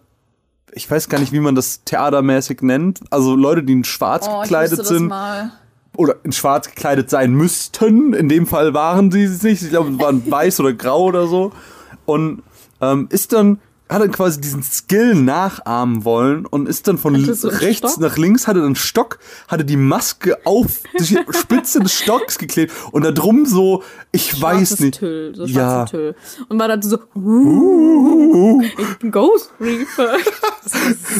[0.72, 3.00] ich weiß gar nicht, wie man das theatermäßig nennt.
[3.10, 5.52] Also Leute, die in schwarz oh, ich gekleidet wusste das sind mal.
[5.98, 8.14] Oder in schwarz gekleidet sein müssten.
[8.14, 9.62] In dem Fall waren sie es nicht.
[9.62, 11.52] Ich glaube, es waren weiß oder grau oder so.
[12.06, 12.42] Und
[12.80, 13.58] ähm, ist dann
[13.88, 18.00] hat dann quasi diesen Skill nachahmen wollen und ist dann von so rechts Stock?
[18.00, 23.04] nach links, hatte dann Stock, hatte die Maske auf die Spitze des Stocks geklebt und
[23.04, 24.98] da drum so, ich weiß Schwarzes nicht.
[24.98, 25.86] Tüll, so ja.
[25.86, 26.14] Tüll.
[26.48, 30.16] Und war dann so, uh, ich bin Ghost Reaper.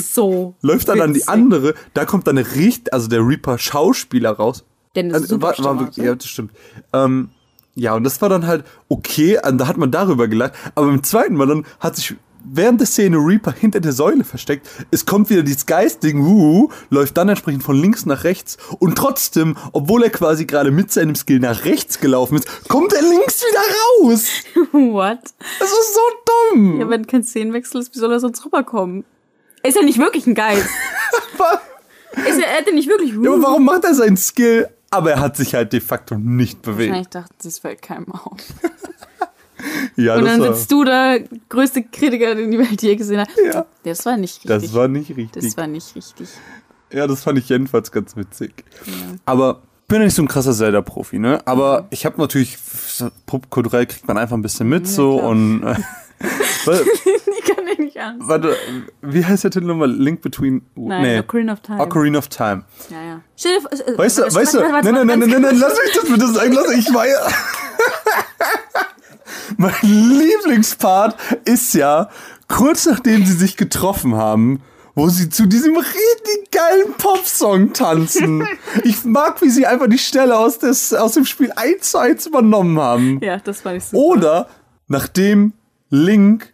[0.03, 0.55] So.
[0.61, 4.65] Läuft dann an die andere, da kommt dann eine Richt, also der Reaper Schauspieler raus.
[4.95, 6.53] Denn das Also, war, super war wirklich, ja, das stimmt.
[6.93, 7.31] Ähm,
[7.75, 11.37] ja, und das war dann halt okay, da hat man darüber gelacht, aber beim zweiten
[11.37, 14.69] Mal dann hat sich während der Szene Reaper hinter der Säule versteckt.
[14.91, 19.57] Es kommt wieder dieses Geistding, uh, läuft dann entsprechend von links nach rechts und trotzdem,
[19.73, 24.09] obwohl er quasi gerade mit seinem Skill nach rechts gelaufen ist, kommt er links wieder
[24.11, 24.29] raus.
[24.73, 25.21] What?
[25.59, 26.01] Das ist so
[26.53, 26.81] dumm.
[26.81, 29.05] Ja, wenn kein Szenenwechsel ist, wie soll er sonst rüberkommen?
[29.63, 30.69] Er ist ja nicht wirklich ein Geist.
[32.29, 33.13] ist ja, er hätte nicht wirklich.
[33.13, 34.69] Ja, aber warum macht er seinen Skill?
[34.91, 36.89] Aber er hat sich halt de facto nicht bewegt.
[36.91, 38.37] Wahrscheinlich dachten sie, es fällt keinem auf.
[39.97, 41.17] Ja, Und dann sitzt du da,
[41.49, 43.29] größte Kritiker, den die Welt je gesehen hat.
[43.45, 43.67] Ja.
[43.83, 44.63] Das war nicht richtig.
[44.63, 45.43] das war nicht richtig.
[45.45, 46.29] Das war nicht richtig.
[46.93, 48.65] Ja, das fand ich jedenfalls ganz witzig.
[49.27, 51.41] Aber bin ja nicht so ein krasser Zelda-Profi, ne?
[51.47, 52.57] Aber ich habe natürlich,
[53.27, 55.29] popkulturell kriegt man einfach ein bisschen mit so klar.
[55.31, 55.75] und äh,
[56.67, 56.73] wa-
[57.39, 58.17] Ich kann den nicht an.
[58.21, 58.55] warte,
[59.03, 59.91] wie heißt der Titel nochmal?
[59.91, 61.81] Link Between Nein, Ocarina of Time.
[61.83, 62.65] Ocarina of Time.
[62.91, 63.21] Ja, ja.
[63.51, 65.79] Äh, Weißt du, warte, weißt du, warte, warte, nein, nein, warte, nein, nein, nein, lass
[65.85, 67.27] mich das bitte sagen, lass ich war ja.
[69.57, 72.09] mein Lieblingspart ist ja,
[72.49, 74.61] kurz nachdem sie sich getroffen haben,
[74.95, 78.47] wo sie zu diesem richtig geilen Popsong tanzen.
[78.85, 82.27] Ich mag, wie sie einfach die Stelle aus, des, aus dem Spiel eins zu eins
[82.27, 83.21] übernommen haben.
[83.23, 83.97] Ja, das war nicht so.
[83.97, 84.49] Oder
[84.89, 85.53] nachdem
[85.91, 86.53] Link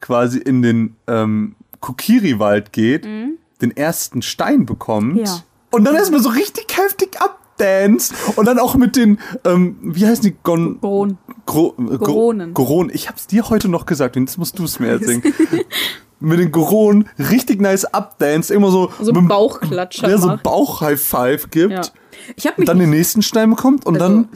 [0.00, 5.24] quasi in den ähm, Kokiri-Wald geht, den ersten Stein bekommt Mhm.
[5.24, 5.42] Ja.
[5.70, 10.22] und dann erstmal so richtig heftig abdanced und dann auch mit den, ähm, wie heißen
[10.24, 10.36] die?
[10.42, 11.18] Gon Goron.
[11.46, 12.54] Gro äh, Gro- Goronen.
[12.54, 12.90] Goron.
[12.92, 15.22] Ich hab's dir heute noch gesagt und jetzt musst du es mir erzählen.
[16.20, 20.36] mit den Goron richtig nice abdanced, immer so, So mit dem- Bauchklatscher der so.
[20.42, 21.82] Bauch-High-Five gibt Ja.
[22.36, 24.28] Ich und mich dann den nächsten Stein bekommt und Also- dann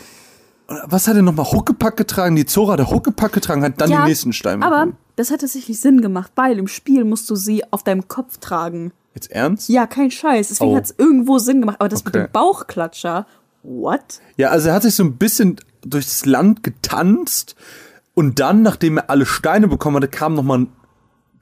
[0.86, 1.44] was hat er nochmal?
[1.52, 2.36] Huckepack getragen?
[2.36, 4.96] Die Zora hat der Huckepack getragen, hat dann Ja, den nächsten Stein Aber bekommen.
[5.16, 8.92] das hat tatsächlich Sinn gemacht, weil im Spiel musst du sie auf deinem Kopf tragen.
[9.14, 9.68] Jetzt ernst?
[9.68, 10.48] Ja, kein Scheiß.
[10.48, 10.76] Deswegen Oh.
[10.76, 11.76] hat's irgendwo Sinn gemacht.
[11.80, 12.26] Aber das mit Okay.
[12.26, 13.26] dem Bauchklatscher,
[13.62, 14.00] what?
[14.38, 17.56] Ja, also er hat sich so ein bisschen durchs Land getanzt
[18.14, 20.72] und dann, nachdem er alle Steine bekommen hatte, kam nochmal ein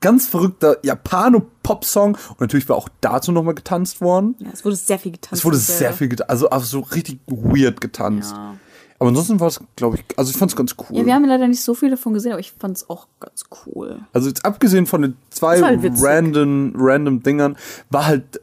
[0.01, 4.35] ganz verrückter Japano-Pop-Song und natürlich war auch dazu nochmal getanzt worden.
[4.39, 5.41] Ja, es wurde sehr viel getanzt.
[5.41, 8.33] Es wurde sehr viel getanzt, also, also so richtig weird getanzt.
[8.33, 8.57] Ja.
[8.99, 10.99] Aber ansonsten war es, glaube ich, also ich fand es ganz cool.
[10.99, 13.99] Ja, wir haben leider nicht so viel davon gesehen, aber ich fand's auch ganz cool.
[14.13, 17.57] Also jetzt abgesehen von den zwei halt random, random Dingern,
[17.91, 18.41] war halt,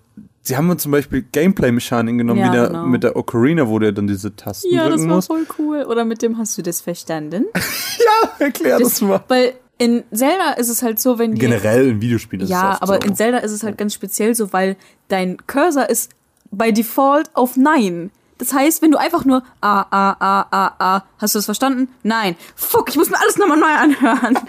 [0.49, 2.85] sie haben uns zum Beispiel Gameplay-Mechaniken genommen, Ja, wie der, genau.
[2.85, 5.27] mit der Ocarina, wo der dann diese Tasten Ja, das drücken war muss.
[5.27, 5.83] voll cool.
[5.87, 7.45] Oder mit dem hast du das verstanden?
[7.99, 9.23] Ja, erklär das, mal.
[9.27, 12.77] Weil in Zelda ist es halt so, wenn die Generell in Videospielen ist es Ja,
[12.81, 13.07] aber so.
[13.07, 14.75] in Zelda ist es halt ganz speziell so, weil
[15.09, 16.11] dein Cursor ist
[16.51, 18.09] bei Default auf Nein.
[18.39, 21.89] Das heißt, wenn du einfach nur A, A, A, A, A, hast du das verstanden?
[22.03, 22.35] Nein.
[22.55, 24.39] Fuck, ich muss mir alles nochmal neu anhören.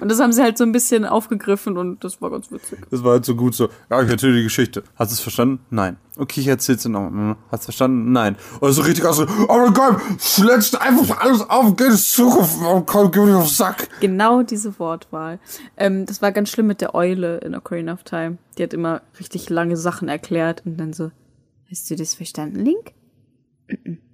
[0.00, 2.78] Und das haben sie halt so ein bisschen aufgegriffen und das war ganz witzig.
[2.90, 4.82] Das war halt so gut so, ja, ich erzähle die Geschichte.
[4.96, 5.60] Hast du es verstanden?
[5.70, 5.96] Nein.
[6.16, 7.36] Okay, ich erzähl's dir nochmal.
[7.50, 8.12] Hast du es verstanden?
[8.12, 8.36] Nein.
[8.60, 12.58] Oder so richtig aus so, oh mein Gott, schlägst einfach alles auf, geht es Zukunft,
[12.86, 13.88] komm, gib mich auf den Sack.
[14.00, 15.38] Genau diese Wortwahl.
[15.76, 18.38] Ähm, das war ganz schlimm mit der Eule in Ocarina of Time.
[18.58, 21.10] Die hat immer richtig lange Sachen erklärt und dann so,
[21.70, 22.92] hast du das verstanden, Link?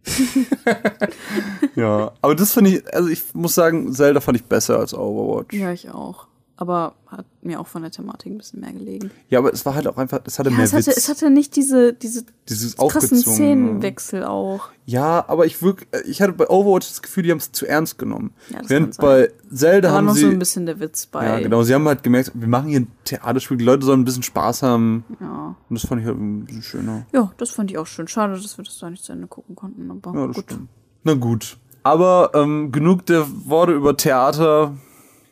[1.77, 5.55] Ja, aber das finde ich, also ich muss sagen, Zelda fand ich besser als Overwatch.
[5.55, 6.27] Ja, ich auch.
[6.61, 9.11] Aber hat mir auch von der Thematik ein bisschen mehr gelegen.
[9.31, 10.97] Ja, aber es war halt auch einfach, es hatte Ja, mehr es hatte, Witz.
[10.99, 13.17] es hatte nicht diese, diese Dieses krassen.
[13.17, 14.69] Szenenwechsel auch.
[14.85, 17.97] Ja, aber ich wirk, ich hatte bei Overwatch das Gefühl, die haben es zu ernst
[17.99, 18.35] genommen.
[18.51, 21.07] Ja, das Während bei Zelda Da war haben noch sie so ein bisschen der Witz
[21.07, 21.25] bei.
[21.25, 21.63] Ja, genau.
[21.63, 24.63] Sie haben halt gemerkt, wir machen hier ein Theaterspiel, die Leute sollen ein bisschen Spaß
[24.63, 25.05] haben.
[25.19, 25.57] Ja.
[25.71, 27.07] Und das fand ich halt ein bisschen schöner.
[27.15, 28.07] Ja, das fand ich auch schön.
[28.07, 29.91] Schade, dass wir das da nicht zu Ende gucken konnten.
[29.91, 30.45] Aber Ja, das gut.
[30.45, 30.69] stimmt.
[31.05, 31.57] Na gut.
[31.85, 34.75] Aber ähm, genug der Worte über Theater.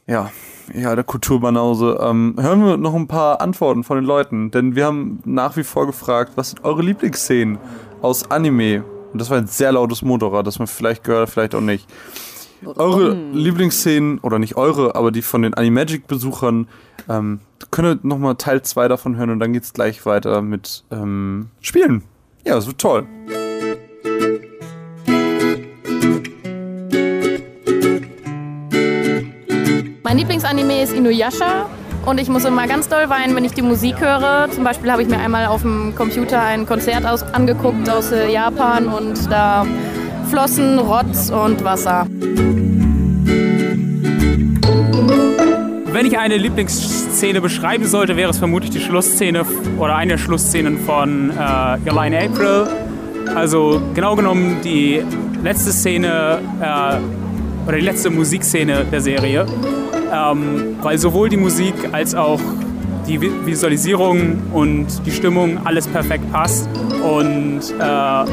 [0.08, 0.30] Ja,
[0.74, 1.98] ja, der Kulturbanause.
[2.02, 4.50] Ähm, hören wir noch ein paar Antworten von den Leuten.
[4.50, 7.58] Denn wir haben nach wie vor gefragt, was sind eure Lieblingsszenen
[8.02, 8.84] aus Anime?
[9.12, 11.86] Und das war ein sehr lautes Motorrad, das man vielleicht gehört, vielleicht auch nicht.
[12.64, 16.68] Eure Lieblingsszenen, oder nicht eure, aber die von den Animagic-Besuchern,
[17.08, 17.40] ähm,
[17.70, 22.02] könnt ihr nochmal Teil 2 davon hören und dann geht's gleich weiter mit ähm, Spielen.
[22.44, 23.06] Ja, das wird toll.
[30.08, 31.68] Mein Lieblingsanime ist Inuyasha
[32.06, 34.48] und ich muss immer ganz doll weinen, wenn ich die Musik höre.
[34.50, 38.32] Zum Beispiel habe ich mir einmal auf dem Computer ein Konzert aus, angeguckt aus äh,
[38.32, 39.66] Japan und da
[40.30, 42.06] flossen Rotz und Wasser.
[45.92, 49.44] wenn ich eine Lieblingsszene beschreiben sollte, wäre es vermutlich die Schlussszene
[49.78, 52.66] oder eine der Schlussszenen von äh, Your Line April.
[53.34, 55.02] Also genau genommen die
[55.42, 57.27] letzte Szene äh,
[57.68, 59.44] oder die letzte Musikszene der Serie.
[60.10, 62.40] Ähm, weil sowohl die Musik als auch
[63.06, 66.66] die Vi- Visualisierung und die Stimmung alles perfekt passt
[67.02, 68.24] und äh,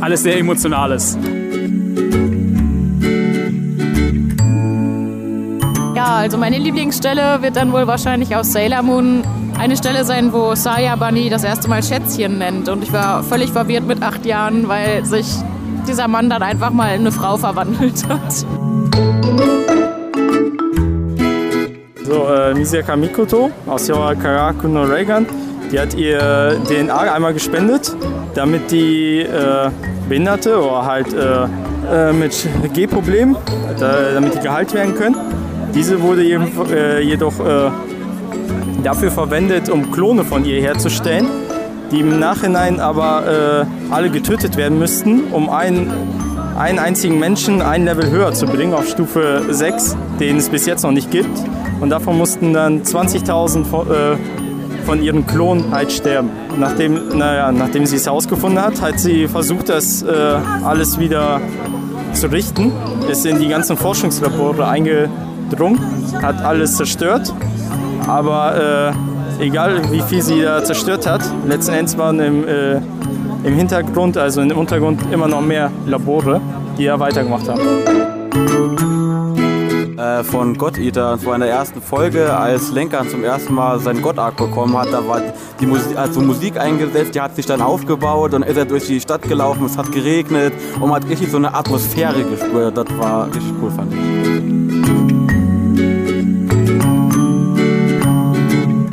[0.00, 1.16] alles sehr emotional ist.
[5.94, 9.22] Ja, also meine Lieblingsstelle wird dann wohl wahrscheinlich aus Sailor Moon
[9.60, 12.68] eine Stelle sein, wo Saya Bunny das erste Mal Schätzchen nennt.
[12.68, 15.26] Und ich war völlig verwirrt mit acht Jahren, weil sich
[15.86, 18.32] dieser Mann dann einfach mal in eine Frau verwandelt hat.
[22.04, 25.26] So, äh, Misaka Mikoto aus Yora Karaku no Reagan,
[25.72, 27.96] die hat ihr DNA einmal gespendet,
[28.34, 29.70] damit die äh,
[30.08, 31.46] Behinderte oder halt äh,
[31.92, 33.36] äh, mit G-Problemen,
[33.78, 35.16] da, damit die geheilt werden können.
[35.74, 37.70] Diese wurde äh, jedoch äh,
[38.82, 41.26] dafür verwendet, um Klone von ihr herzustellen,
[41.94, 45.92] die im Nachhinein aber äh, alle getötet werden müssten, um einen,
[46.56, 50.82] einen einzigen Menschen ein Level höher zu bringen, auf Stufe 6, den es bis jetzt
[50.82, 51.30] noch nicht gibt.
[51.80, 54.16] Und davon mussten dann 20.000 von, äh,
[54.84, 56.30] von ihren Klonen halt sterben.
[56.58, 60.08] Nachdem, naja, nachdem sie es herausgefunden hat, hat sie versucht, das äh,
[60.64, 61.40] alles wieder
[62.12, 62.72] zu richten,
[63.08, 65.80] ist in die ganzen Forschungslabore eingedrungen,
[66.20, 67.32] hat alles zerstört.
[68.06, 72.76] Aber äh, egal wie viel sie da zerstört hat, letzten Endes waren im, äh,
[73.44, 76.40] im Hintergrund, also im Untergrund, immer noch mehr Labore,
[76.78, 77.60] die ja weitergemacht haben.
[79.96, 83.78] Äh, von God Eater, und zwar in der ersten Folge, als Lenker zum ersten Mal
[83.78, 85.22] seinen God-Arc bekommen hat, da war
[85.60, 89.00] die Musik, also Musik eingesetzt, die hat sich dann aufgebaut und ist er durch die
[89.00, 93.28] Stadt gelaufen, es hat geregnet und man hat richtig so eine Atmosphäre gespürt, das war
[93.28, 94.63] richtig cool, fand ich.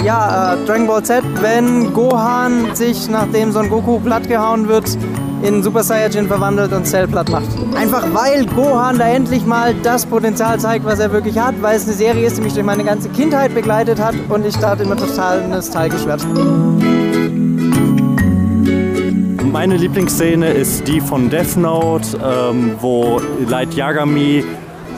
[0.03, 4.97] Ja, äh, Dragon Ball Z, wenn Gohan sich, nachdem Son Goku plattgehauen wird,
[5.43, 7.47] in Super Saiyajin verwandelt und Cell platt macht.
[7.75, 11.85] Einfach weil Gohan da endlich mal das Potenzial zeigt, was er wirklich hat, weil es
[11.85, 14.97] eine Serie ist, die mich durch meine ganze Kindheit begleitet hat und ich da immer
[14.97, 16.25] total nostalgisch werde.
[19.51, 24.43] Meine Lieblingsszene ist die von Death Note, ähm, wo Light Yagami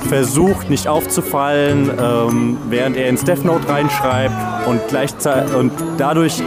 [0.04, 4.36] versucht, nicht aufzufallen, ähm, während er ins Death Note reinschreibt
[4.68, 6.42] und, gleichzeitig, und dadurch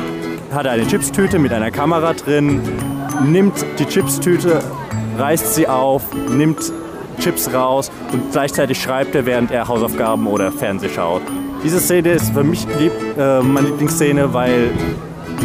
[0.53, 2.61] hat er eine Chipstüte mit einer Kamera drin,
[3.25, 4.61] nimmt die Chipstüte,
[5.19, 6.73] reißt sie auf, nimmt
[7.21, 11.23] Chips raus und gleichzeitig schreibt er, während er Hausaufgaben oder Fernseh schaut.
[11.65, 14.71] Diese Szene ist für mich lieb, äh, meine Lieblingsszene, weil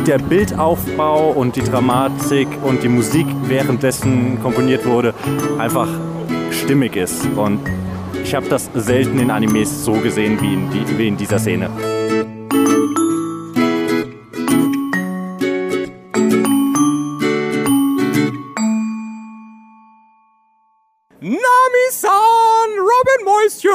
[0.06, 5.14] der Bildaufbau und die Dramatik und die Musik währenddessen komponiert wurde,
[5.58, 5.88] einfach
[6.52, 7.26] stimmig ist.
[7.36, 7.60] Und
[8.24, 11.70] ich habe das selten in Animes so gesehen wie in, die, wie in dieser Szene.
[21.20, 23.72] Nami-san, Robin Mäuschen!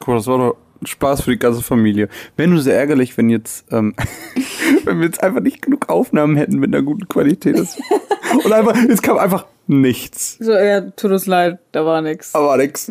[0.00, 2.08] Guck war Spaß für die ganze Familie.
[2.36, 3.94] Wäre nur sehr ärgerlich, wenn jetzt, ähm,
[4.84, 7.56] wenn wir jetzt einfach nicht genug Aufnahmen hätten mit einer guten Qualität.
[7.56, 10.36] Und einfach, jetzt kam einfach nichts.
[10.38, 12.34] So, ja, tut uns leid, da war nix.
[12.34, 12.88] Aber nix.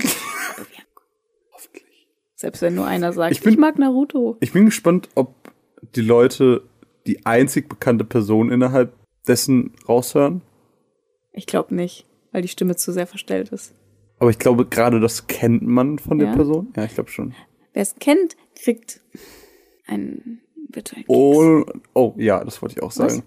[2.36, 4.38] Selbst wenn nur einer sagt, Ich ich, bin- mag Naruto.
[4.42, 5.34] Ich bin gespannt, ob
[5.96, 6.64] die Leute
[7.08, 8.94] die einzig bekannte Person innerhalb
[9.28, 10.42] dessen raushören.
[11.32, 13.74] Ich glaube nicht, weil die Stimme zu sehr verstellt ist.
[14.20, 16.36] Aber ich glaube, gerade das kennt man von der Ja.
[16.36, 16.72] Person.
[16.76, 17.34] Ja, ich glaube schon.
[17.74, 19.02] Wer es kennt, kriegt
[19.88, 23.24] einen virtuellen Oh, oh, ja, das wollte ich auch sagen.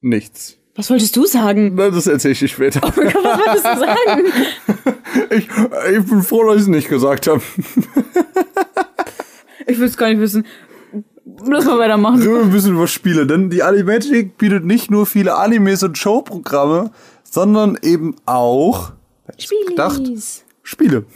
[0.00, 0.58] Nichts.
[0.76, 1.72] Was wolltest du sagen?
[1.74, 2.80] Na, Das erzähle ich dir später.
[2.82, 4.24] Oh mein Gott, was wolltest du sagen?
[5.30, 7.40] Ich, ich bin froh, dass ich es nicht gesagt habe.
[9.66, 10.44] Ich will es gar nicht wissen.
[11.46, 12.20] Lass mal weitermachen.
[12.20, 15.96] Reden wir ein bisschen über Spiele, denn die Animagic bietet nicht nur viele Animes und
[15.96, 16.90] Showprogramme,
[17.22, 18.92] sondern eben auch
[19.68, 20.02] gedacht,
[20.62, 21.06] Spiele.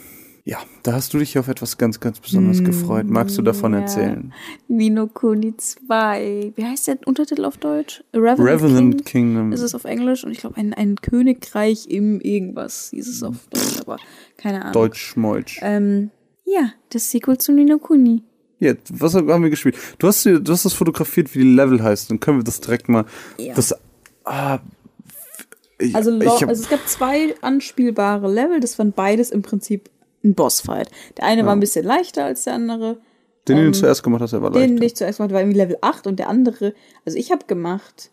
[0.49, 3.05] Ja, da hast du dich auf etwas ganz, ganz Besonderes gefreut.
[3.07, 3.81] Magst du davon ja.
[3.81, 4.33] erzählen?
[4.67, 6.53] Nino Kuni 2.
[6.55, 8.03] Wie heißt der Untertitel auf Deutsch?
[8.15, 9.25] Revenant, Revenant King?
[9.27, 9.51] Kingdom.
[9.51, 13.35] Ist es auf Englisch und ich glaube ein, ein Königreich im irgendwas hieß es auf
[13.51, 13.97] Deutsch, aber
[14.37, 14.73] keine Ahnung.
[14.73, 15.59] Deutsch-Schmeutsch.
[15.61, 16.09] Ähm,
[16.45, 18.23] ja, das Sequel zu Nino Kuni.
[18.57, 19.77] Jetzt, was haben wir gespielt?
[19.99, 22.09] Du hast, du hast das fotografiert, wie die Level heißt.
[22.09, 23.05] Dann können wir das direkt mal.
[23.37, 23.53] Ja.
[23.53, 23.75] Das,
[24.23, 24.57] ah,
[25.77, 29.91] ich, Also, ich hab, also es gab zwei anspielbare Level, das waren beides im Prinzip
[30.23, 30.89] ein Bossfight.
[31.17, 31.47] Der eine Ja.
[31.47, 32.97] war ein bisschen leichter als der andere.
[33.47, 34.73] den, den ähm, du zuerst gemacht hast, der war Den, leicht.
[34.73, 36.73] den ich zuerst gemacht habe, war irgendwie Level 8 und der andere,
[37.05, 38.11] also ich habe gemacht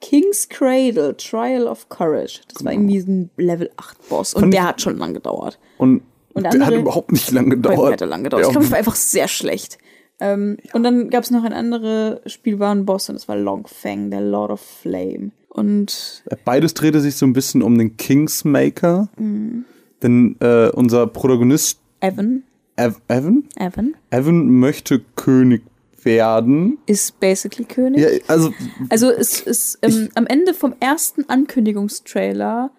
[0.00, 2.40] King's Cradle, Trial of Courage.
[2.52, 5.58] Das war irgendwie ein Level 8 Boss und Fand der hat schon lang gedauert.
[5.78, 6.02] Und
[6.34, 7.92] Und Der andere, hat überhaupt nicht lang gedauert.
[7.94, 8.42] hat er lang gedauert.
[8.42, 8.48] Ja.
[8.48, 9.78] Ich glaube, ich war einfach sehr schlecht.
[10.20, 13.36] Ähm, Und dann gab es noch ein anderes Spiel, war ein Boss und das war
[13.36, 15.30] Longfang, der Lord of Flame.
[15.48, 19.08] Und Beides drehte sich so ein bisschen um den Kingsmaker.
[19.16, 19.64] mh,
[20.02, 22.42] Denn äh, unser Protagonist Evan,
[22.76, 23.44] Ev Evan?
[23.56, 25.62] Evan Evan möchte König
[26.02, 26.78] werden.
[26.86, 28.00] ist basically König.
[28.00, 28.52] Ja, also
[28.90, 32.70] Also es ist ähm, am Ende vom ersten Ankündigungstrailer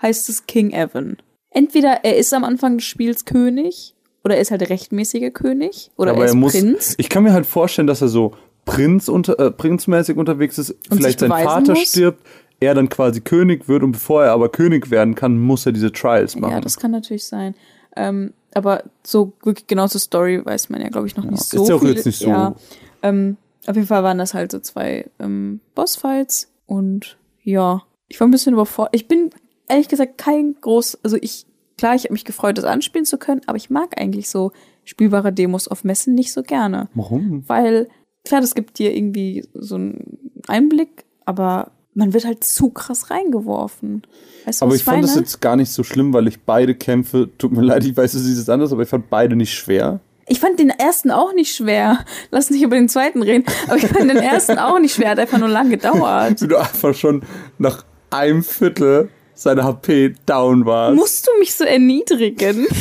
[0.00, 1.18] heißt es King Evan.
[1.50, 5.90] Entweder er ist am Anfang des Spiels König oder er ist halt der rechtmäßige König
[5.96, 6.52] oder er ist er muss.
[6.52, 6.94] Prinz.
[6.98, 10.70] Ich kann mir halt vorstellen, dass er so Prinz unter, äh, prinzmäßig unterwegs ist.
[10.90, 11.88] Und vielleicht sein Vater muss?
[11.88, 12.24] stirbt,
[12.62, 15.92] er dann quasi König wird und bevor er aber König werden kann, muss er diese
[15.92, 16.52] Trials machen.
[16.52, 17.54] Ja, das kann natürlich sein.
[17.96, 21.62] Ähm, aber so wirklich genau zur Story weiß man ja, glaube ich, noch nicht so
[21.62, 21.94] ist ja auch viel.
[21.94, 22.54] jetzt nicht so- Ja,
[23.02, 28.26] ähm, auf jeden Fall waren das halt so zwei ähm, Bossfights und ja, ich war
[28.26, 28.94] ein bisschen überfordert.
[28.94, 29.30] Ich bin
[29.68, 31.46] ehrlich gesagt kein groß, also ich,
[31.78, 34.52] klar, ich habe mich gefreut, das anspielen zu können, aber ich mag eigentlich so
[34.84, 36.88] spielbare Demos auf Messen nicht so gerne.
[36.94, 37.44] Warum?
[37.48, 37.88] Weil,
[38.24, 44.02] klar, das gibt dir irgendwie so einen Einblick, aber man wird halt zu krass reingeworfen.
[44.44, 45.20] Weißt du, aber ich fand das meine?
[45.22, 48.26] jetzt gar nicht so schlimm, weil ich beide Kämpfe, tut mir leid, ich weiß, es
[48.26, 50.00] ist anders, aber ich fand beide nicht schwer.
[50.26, 52.04] Ich fand den ersten auch nicht schwer.
[52.30, 53.44] Lass nicht über den zweiten reden.
[53.66, 55.10] Aber ich fand den ersten auch nicht schwer.
[55.10, 56.40] Hat einfach nur lang gedauert.
[56.40, 57.22] Wie du einfach schon
[57.58, 60.96] nach einem Viertel seiner HP down warst.
[60.96, 62.66] Musst du mich so erniedrigen?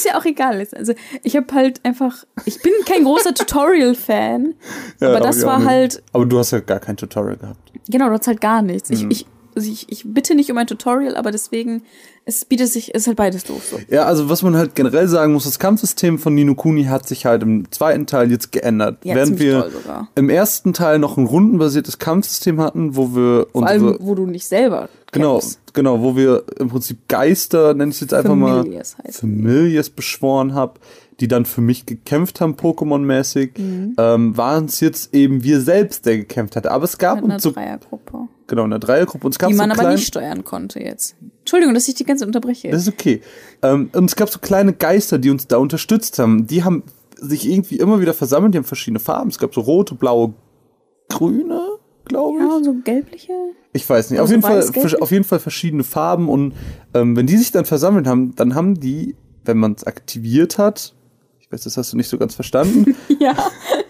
[0.00, 0.66] Ist ja auch egal.
[0.74, 4.54] Also ich habe halt einfach, ich bin kein großer Tutorial-Fan,
[4.98, 7.70] Ja, aber das ich war halt, Aber du hast ja gar kein Tutorial gehabt.
[7.88, 8.88] genau, du hast halt gar nichts.
[8.88, 9.10] Ich, Mhm.
[9.10, 9.26] ich,
[9.60, 11.82] also ich, ich bitte nicht um ein Tutorial, aber deswegen,
[12.24, 13.78] es bietet sich, ist halt beides doof so.
[13.90, 17.26] Ja, also was man halt generell sagen muss, das Kampfsystem von Nino Kuni hat sich
[17.26, 19.04] halt im zweiten Teil jetzt geändert.
[19.04, 19.70] Ja, Während wir
[20.14, 24.24] im ersten Teil noch ein rundenbasiertes Kampfsystem hatten, wo wir Vor unsere allem, wo du
[24.24, 25.42] nicht selber genau,
[25.74, 29.90] genau, wo wir im Prinzip Geister, nenne ich es jetzt einfach Familiars mal, heißen Familiars
[29.90, 30.78] beschworen hab,
[31.20, 33.94] die dann für mich gekämpft haben, Pokémon-mäßig, Mhm.
[33.98, 36.66] ähm, waren es jetzt eben wir selbst, der gekämpft hat.
[36.66, 38.28] Aber es gab in einer uns so, Dreiergruppe.
[38.46, 40.80] genau, in der Dreiergruppe, und es gab Die so man aber klein- nicht steuern konnte
[40.80, 41.16] jetzt.
[41.40, 42.70] Entschuldigung, dass ich die ganze unterbreche.
[42.70, 43.20] Das ist okay.
[43.62, 46.46] Ähm, und es gab so kleine Geister, die uns da unterstützt haben.
[46.46, 46.82] Die haben
[47.16, 49.28] sich irgendwie immer wieder versammelt, die haben verschiedene Farben.
[49.30, 50.32] Es gab so rote, blaue,
[51.08, 51.60] grüne,
[52.06, 52.48] glaube ich.
[52.48, 53.32] Ja, und so gelbliche.
[53.72, 54.18] Ich weiß nicht.
[54.18, 56.28] Oder Auf so jeden, Fall, auf jeden Fall verschiedene Farben.
[56.28, 56.54] Und
[56.94, 60.94] ähm, wenn die sich dann versammelt haben, dann haben die, wenn man es aktiviert hat,
[61.50, 63.34] ich weiß, das hast du nicht so ganz verstanden, ja.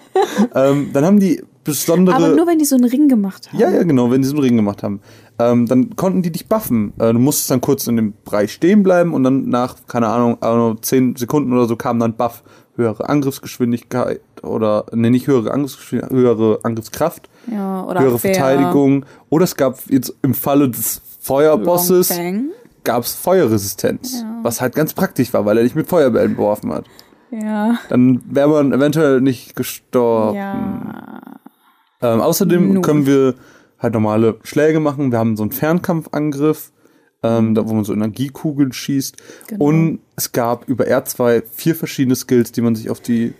[0.54, 2.16] ähm, dann haben die besondere.
[2.16, 3.58] Aber nur wenn die so einen Ring gemacht haben.
[3.58, 5.00] Ja, ja, genau, wenn die so einen Ring gemacht haben.
[5.38, 6.94] Ähm, dann konnten die dich buffen.
[6.98, 10.38] Äh, du musstest dann kurz in dem Bereich stehen bleiben und dann nach, keine Ahnung,
[10.38, 12.42] know, 10 Sekunden oder so kam dann Buff.
[12.76, 18.34] Höhere Angriffsgeschwindigkeit oder, ne, nicht höhere Angriffsgeschwindigkeit, höhere Angriffskraft, Ja, oder höhere Abwehr.
[18.34, 19.04] Verteidigung.
[19.28, 22.10] Oder es gab jetzt im Falle des Feuerbosses
[22.84, 24.22] gab es Feuerresistenz.
[24.22, 24.38] Ja.
[24.42, 26.86] Was halt ganz praktisch war, weil er dich mit Feuerbällen beworfen hat.
[27.30, 27.78] Ja.
[27.88, 30.36] Dann wäre man eventuell nicht gestorben.
[30.36, 31.20] Ja.
[32.02, 32.82] Ähm, außerdem Nun.
[32.82, 33.34] können wir
[33.78, 35.12] halt normale Schläge machen.
[35.12, 36.72] Wir haben so einen Fernkampfangriff,
[37.22, 39.16] ähm, da wo man so Energiekugeln schießt.
[39.48, 39.64] Genau.
[39.64, 43.34] Und es gab über R2 vier verschiedene Skills, die man sich auf die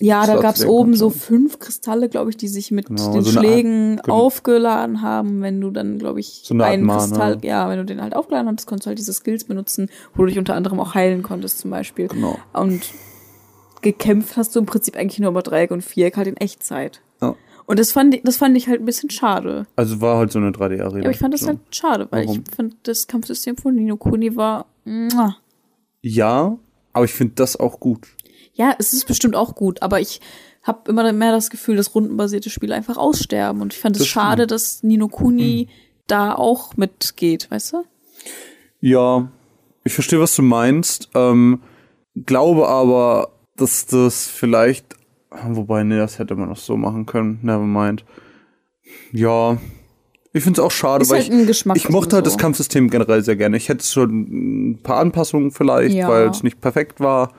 [0.00, 3.22] Ja, da gab's legen oben so fünf Kristalle, glaube ich, die sich mit Genau, den
[3.22, 4.16] so Art- Schlägen genau.
[4.16, 5.42] aufgeladen haben.
[5.42, 7.00] Wenn du dann, glaube ich, So eine Art einen Mana.
[7.00, 10.22] Kristall, ja, wenn du den halt aufgeladen hattest, konntest du halt diese Skills benutzen, wo
[10.22, 12.08] du dich unter anderem auch heilen konntest, zum Beispiel.
[12.08, 12.38] Genau.
[12.54, 12.82] Und
[13.82, 17.00] gekämpft hast du im Prinzip eigentlich nur über Dreieck und Viereck halt in Echtzeit.
[17.20, 17.34] Ja.
[17.66, 19.66] Und das fand ich, das fand ich halt ein bisschen schade.
[19.76, 20.98] Also war halt so eine 3D-Arena.
[20.98, 21.48] Ja, aber ich fand das so.
[21.48, 22.44] halt schade, weil Warum?
[22.48, 24.66] ich fand, das Kampfsystem von Nino Kuni war.
[24.84, 25.36] Muah.
[26.00, 26.58] Ja,
[26.92, 28.08] aber ich finde das auch gut.
[28.54, 30.20] Ja, es ist bestimmt auch gut, aber ich
[30.62, 33.60] habe immer mehr das Gefühl, dass rundenbasierte Spiele einfach aussterben.
[33.62, 34.50] Und ich fand es Das schade, stimmt.
[34.50, 35.68] dass Nino Kuni
[36.06, 37.84] da auch mitgeht, weißt du?
[38.80, 39.30] Ja,
[39.84, 41.10] ich verstehe, was du meinst.
[41.14, 41.62] Ähm,
[42.14, 44.96] glaube aber, dass das vielleicht.
[45.48, 47.38] Wobei, nee, das hätte man auch so machen können.
[47.42, 48.04] Never mind.
[49.12, 49.58] Ja.
[50.32, 52.30] Ich finde es auch schade, Ist weil halt ich, ich mochte halt so.
[52.30, 53.56] das Kampfsystem generell sehr gerne.
[53.56, 56.08] Ich hätte schon ein paar Anpassungen vielleicht, Ja.
[56.08, 57.32] weil es nicht perfekt war.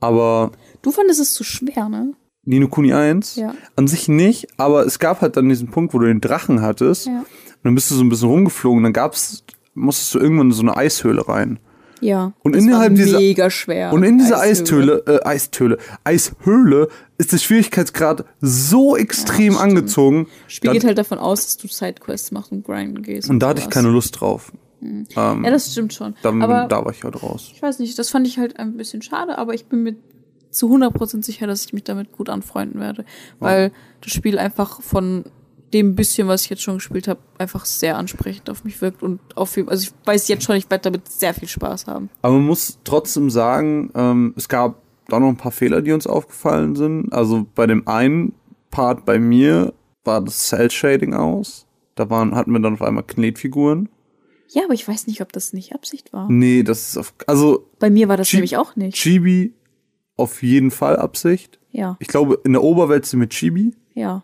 [0.00, 0.52] Aber
[0.82, 2.12] Du fandest es zu schwer, ne?
[2.44, 3.54] Nino Kuni 1 Ja.
[3.76, 7.06] an sich nicht, aber es gab halt dann diesen Punkt, wo du den Drachen hattest.
[7.06, 7.18] Ja.
[7.20, 7.26] Und
[7.64, 8.82] dann bist du so ein bisschen rumgeflogen.
[8.82, 11.60] Dann gab's, musstest du irgendwann in so eine Eishöhle rein.
[12.02, 12.32] Ja.
[12.42, 13.92] Und das innerhalb dieser mega schwer.
[13.92, 14.40] und in dieser.
[14.40, 16.88] Eistöhle, äh, Eistöhle, Eishöhle
[17.18, 20.26] ist der Schwierigkeitsgrad so extrem angezogen.
[20.48, 23.30] Spiel geht halt davon aus, dass du Sidequests machst und grinden gehst.
[23.30, 24.52] und da hatte ich keine Lust drauf.
[24.80, 25.06] Mhm.
[25.16, 26.14] Ähm, ja, das stimmt schon.
[26.22, 27.50] Dann, aber da war ich halt raus.
[27.54, 29.96] ich weiß nicht, das fand ich halt ein bisschen schade, aber ich bin mir
[30.50, 33.04] zu 100% sicher, dass ich mich damit gut anfreunden werde.
[33.38, 33.72] Weil
[34.02, 35.24] das Spiel einfach von
[35.72, 39.20] dem bisschen, was ich jetzt schon gespielt habe, einfach sehr ansprechend auf mich wirkt und
[39.36, 42.10] auf viel, also ich weiß jetzt schon, ich werde damit sehr viel Spaß haben.
[42.22, 46.06] Aber man muss trotzdem sagen, ähm, es gab da noch ein paar Fehler, die uns
[46.06, 47.12] aufgefallen sind.
[47.12, 48.34] Also bei dem einen
[48.70, 49.72] Part bei mir
[50.04, 51.66] war das Cell-Shading aus.
[51.94, 53.88] Da waren, hatten wir dann auf einmal Knetfiguren.
[54.50, 56.30] Ja, aber ich weiß nicht, ob das nicht Absicht war.
[56.30, 58.96] Nee, das ist auf, also Bei mir war das Chi- nämlich auch nicht.
[58.96, 59.54] Chibi
[60.16, 61.58] auf jeden Fall Absicht.
[61.70, 61.96] Ja.
[62.00, 63.74] Ich glaube, in der Oberwelt sind wir Chibi.
[63.94, 64.22] Ja.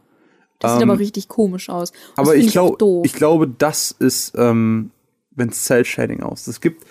[0.59, 1.91] Das Ähm, sieht aber richtig komisch aus.
[1.91, 3.05] Und Aber ich, glaub, doof.
[3.07, 4.91] ich glaube, das ist, ähm,
[5.35, 6.47] wenn Cell Shading aus.
[6.47, 6.85] Es gibt,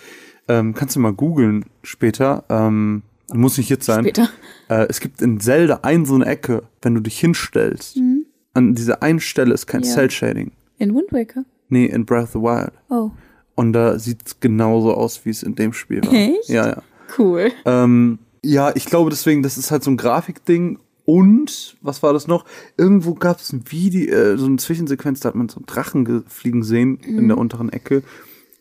[0.48, 2.44] ähm, kannst du mal googeln später.
[2.48, 3.02] Ähm,
[3.32, 4.04] muss nicht jetzt sein.
[4.04, 4.30] Später.
[4.70, 7.96] Äh, es gibt in Zelda ein so eine Ecke, wenn du dich hinstellst.
[7.98, 8.24] Mhm.
[8.54, 9.92] An dieser einen Stelle ist kein Ja.
[9.94, 10.52] Cell Shading.
[10.78, 11.44] In Wind Waker.
[11.68, 12.72] Nee, in Breath of the Wild.
[12.88, 13.10] Oh.
[13.54, 16.12] Und da sieht's genauso aus, wie es in dem Spiel war.
[16.14, 16.48] Echt?
[16.48, 16.82] Ja, ja.
[17.18, 17.50] Cool.
[17.66, 20.78] Ähm, ja, ich glaube deswegen, das ist halt so ein Grafikding.
[21.08, 22.44] Und, was war das noch?
[22.76, 26.04] Irgendwo gab es ein Video, äh, so eine Zwischensequenz, da hat man so einen Drachen
[26.04, 27.28] ge- fliegen sehen in Mhm.
[27.28, 28.02] der unteren Ecke.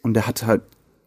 [0.02, 0.62] Und der hatte halt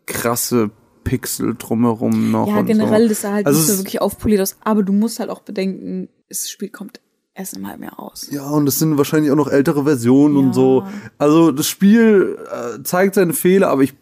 [0.05, 0.71] krasse
[1.03, 2.47] Pixel drumherum noch.
[2.47, 3.09] Ja, generell, so.
[3.09, 4.59] das sah halt also nicht so wirklich aufpoliert aus.
[4.65, 7.01] Aber du musst halt auch bedenken, das Spiel kommt
[7.35, 8.29] erst im halben Jahr raus.
[8.31, 10.85] Ja, und es sind wahrscheinlich auch noch ältere Versionen und so.
[11.17, 13.95] Also das Spiel äh, zeigt seine Fehler, aber ich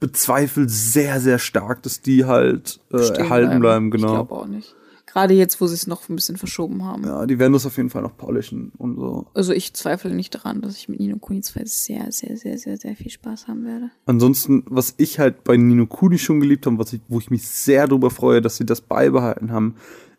[0.00, 4.08] bezweifle sehr, sehr stark, dass die halt äh, erhalten bleiben, genau.
[4.08, 4.74] Ich glaube auch nicht.
[5.12, 7.04] Gerade jetzt, wo sie es noch ein bisschen verschoben haben.
[7.04, 9.26] Ja, die werden das auf jeden Fall noch polishen und so.
[9.34, 12.78] Also ich zweifle nicht daran, dass ich mit Nino Kuni 2 sehr, sehr, sehr, sehr,
[12.78, 13.90] sehr viel Spaß haben werde.
[14.06, 17.46] Ansonsten, was ich halt bei Nino Kuni schon geliebt habe, was ich, wo ich mich
[17.46, 19.74] sehr darüber freue, dass sie das beibehalten haben,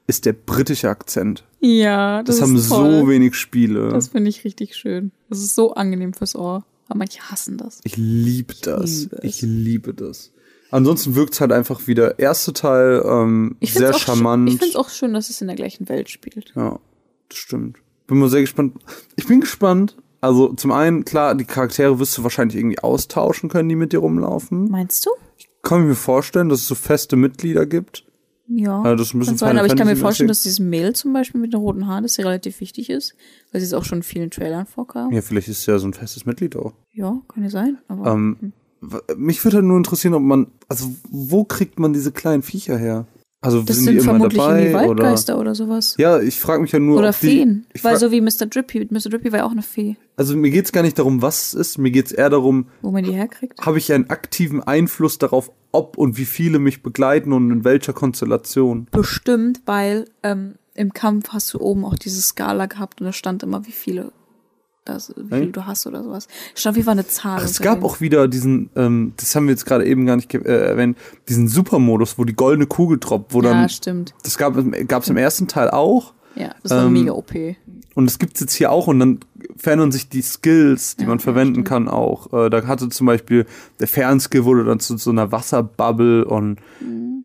[0.05, 1.43] ist der britische Akzent.
[1.59, 2.99] Ja, das, Das, haben toll.
[3.01, 3.89] so wenig Spiele.
[3.89, 5.11] Das finde ich richtig schön.
[5.29, 6.65] Das ist so angenehm fürs Ohr.
[6.87, 7.79] Aber manche hassen das.
[7.83, 9.03] ich liebe das.
[9.05, 9.23] liebe es.
[9.23, 10.31] ich liebe das.
[10.73, 14.49] Ansonsten wirkt es halt einfach wie der erste Teil ähm, sehr charmant.
[14.49, 16.51] Ich finde es auch schön, dass es in der gleichen Welt spielt.
[16.55, 16.79] Ja,
[17.29, 17.77] das stimmt.
[18.07, 18.75] Bin mal sehr gespannt.
[19.15, 19.95] Ich bin gespannt.
[20.19, 23.99] Also zum einen, klar, die Charaktere wirst du wahrscheinlich irgendwie austauschen können, die mit dir
[23.99, 24.69] rumlaufen.
[24.71, 25.11] Meinst du?
[25.61, 28.05] Kann ich mir vorstellen, dass es so feste Mitglieder gibt.
[28.47, 28.81] Ja.
[28.83, 31.13] Das ist ein bisschen kann sein, aber ich kann mir vorstellen, dass dieses Mail zum
[31.13, 33.15] Beispiel mit den roten Haaren, dass sie relativ wichtig ist,
[33.51, 35.11] weil sie es auch schon in vielen Trailern vorkam.
[35.13, 36.73] Ja, vielleicht ist es ja so ein festes Mitglied auch.
[36.93, 37.77] Ja, kann ja sein.
[37.87, 38.51] Aber Ähm, w-
[39.17, 43.05] mich würde halt nur interessieren, ob man, also wo kriegt man diese kleinen Viecher her?
[43.43, 45.03] Also das sind, sind die immer vermutlich dabei irgendwie oder?
[45.03, 45.95] Waldgeister oder, sowas.
[45.97, 47.65] Ja, ich frage mich ja nur, oder die, Feen.
[47.73, 48.45] ich Weil so wie Mr.
[48.45, 48.87] Drippy.
[48.89, 49.09] Mr.
[49.09, 49.97] Drippy war ja auch eine Fee.
[50.15, 53.03] also mir geht's gar nicht darum, was es ist, mir geht's eher darum, Wo man
[53.03, 53.59] die herkriegt.
[53.65, 57.91] habe ich einen aktiven Einfluss darauf, ob und wie viele mich begleiten und in welcher
[57.91, 58.87] Konstellation.
[58.91, 63.43] Bestimmt, weil ähm, im Kampf hast du oben auch diese Skala gehabt und da stand
[63.43, 64.13] immer, wie viele,
[64.85, 65.51] das, wie viele Hey.
[65.51, 66.27] du hast oder sowas.
[66.55, 67.39] Stand jeden Fall eine Zahl.
[67.41, 70.33] Ach, es gab auch wieder diesen, ähm, das haben wir jetzt gerade eben gar nicht
[70.33, 70.97] äh, erwähnt,
[71.29, 73.69] diesen Supermodus, wo die goldene Kugel droppt, wo Ja, dann.
[73.69, 74.13] stimmt.
[74.23, 76.13] Das gab es im ersten Teil auch.
[76.35, 77.31] Ja, das war Ähm, mega OP.
[77.95, 79.19] Und das gibt's jetzt hier auch und dann
[79.55, 82.33] verändern sich die Skills, die man verwenden kann auch.
[82.33, 83.45] Äh, da hatte zum Beispiel
[83.79, 86.57] der Fernskill wurde dann zu so einer Wasserbubble und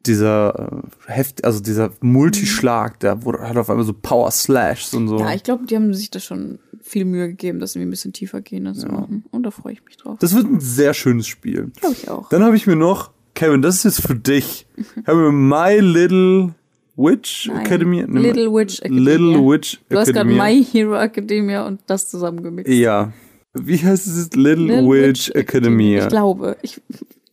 [0.07, 5.09] dieser äh, Heft, also dieser Multischlag, der wurde, hat auf einmal so Power Slashs und
[5.09, 5.19] so.
[5.21, 6.59] Ja, ich glaube, die haben sich da schon
[6.89, 9.25] viel Mühe gegeben, das irgendwie ein bisschen tiefer gehen zu machen.
[9.31, 10.17] Und da freue ich mich drauf.
[10.21, 11.71] Das wird ein sehr schönes Spiel.
[11.81, 12.29] Glaube ich auch.
[12.31, 14.67] Dann habe ich mir noch, Kevin, das ist jetzt für dich.
[14.77, 16.55] Ich habe mir My Little
[16.97, 17.65] Witch Nein.
[17.65, 18.05] Academy.
[18.07, 19.13] ne, Little Witch Academia.
[19.13, 20.45] Little Witch Du hast gerade Academia.
[20.45, 22.73] My Hero Academia und das zusammengemixt.
[22.73, 23.13] Ja.
[23.55, 24.17] Wie heißt es?
[24.19, 24.37] jetzt?
[24.37, 26.03] Little, Little Witch, Academia.
[26.03, 26.57] Ich glaube.
[26.63, 26.81] Ich,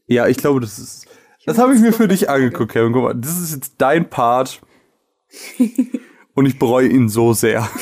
[0.07, 1.07] Ja, ich glaube, das ist.
[1.45, 2.93] Das habe ich mir für dich angeguckt, Kevin.
[2.93, 4.61] Guck mal, das ist jetzt dein Part.
[6.33, 7.67] Und ich bereue ihn so sehr.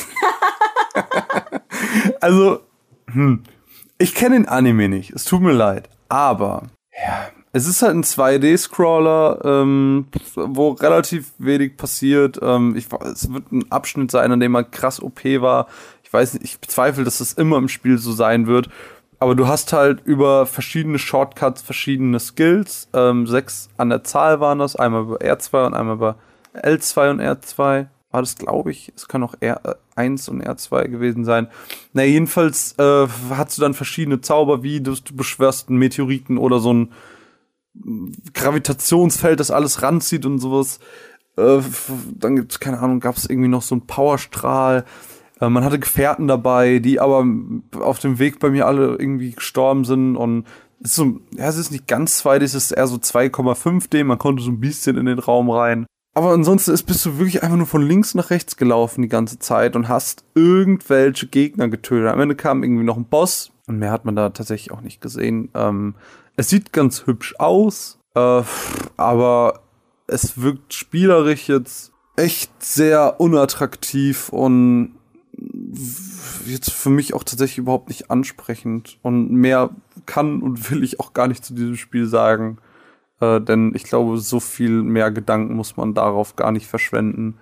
[2.20, 2.60] also,
[3.10, 3.42] hm,
[3.98, 5.10] ich kenne den Anime nicht.
[5.10, 5.88] Es tut mir leid.
[6.08, 12.40] Aber, ja, es ist halt ein 2D-Scroller, ähm, wo relativ wenig passiert.
[12.42, 15.68] Ähm, ich, es wird ein Abschnitt sein, an dem man krass OP war.
[16.02, 18.68] Ich weiß nicht, ich bezweifle, dass das immer im Spiel so sein wird.
[19.20, 22.88] Aber du hast halt über verschiedene Shortcuts verschiedene Skills.
[22.92, 24.74] Ähm, sechs an der Zahl waren das.
[24.74, 26.16] Einmal über R2 und einmal über
[26.54, 27.86] L2 und R2.
[28.14, 28.92] War das, glaube ich.
[28.94, 31.48] Es kann auch R1 und R2 gewesen sein.
[31.94, 36.60] Na, jedenfalls äh, hast du dann verschiedene Zauber, wie du, du beschwörst einen Meteoriten oder
[36.60, 36.92] so ein
[38.32, 40.78] Gravitationsfeld, das alles ranzieht und sowas.
[41.36, 41.58] Äh,
[42.16, 44.84] dann gibt's keine Ahnung, gab es irgendwie noch so einen Powerstrahl.
[45.40, 47.26] Äh, man hatte Gefährten dabei, die aber
[47.80, 50.46] auf dem Weg bei mir alle irgendwie gestorben sind und
[50.78, 54.18] es ist so, ja, es ist nicht ganz 2D, es ist eher so 2,5D, man
[54.18, 55.86] konnte so ein bisschen in den Raum rein.
[56.14, 59.40] Aber ansonsten ist, bist du wirklich einfach nur von links nach rechts gelaufen die ganze
[59.40, 62.08] Zeit und hast irgendwelche Gegner getötet.
[62.08, 65.00] Am Ende kam irgendwie noch ein Boss und mehr hat man da tatsächlich auch nicht
[65.00, 65.50] gesehen.
[65.54, 65.96] Ähm,
[66.36, 68.42] es sieht ganz hübsch aus, äh,
[68.96, 69.60] aber
[70.06, 74.94] es wirkt spielerisch jetzt echt sehr unattraktiv und
[76.46, 78.98] jetzt für mich auch tatsächlich überhaupt nicht ansprechend.
[79.02, 79.70] Und mehr
[80.06, 82.58] kann und will ich auch gar nicht zu diesem Spiel sagen.
[83.36, 87.36] Äh, denn ich glaube, so viel mehr Gedanken muss man darauf gar nicht verschwenden.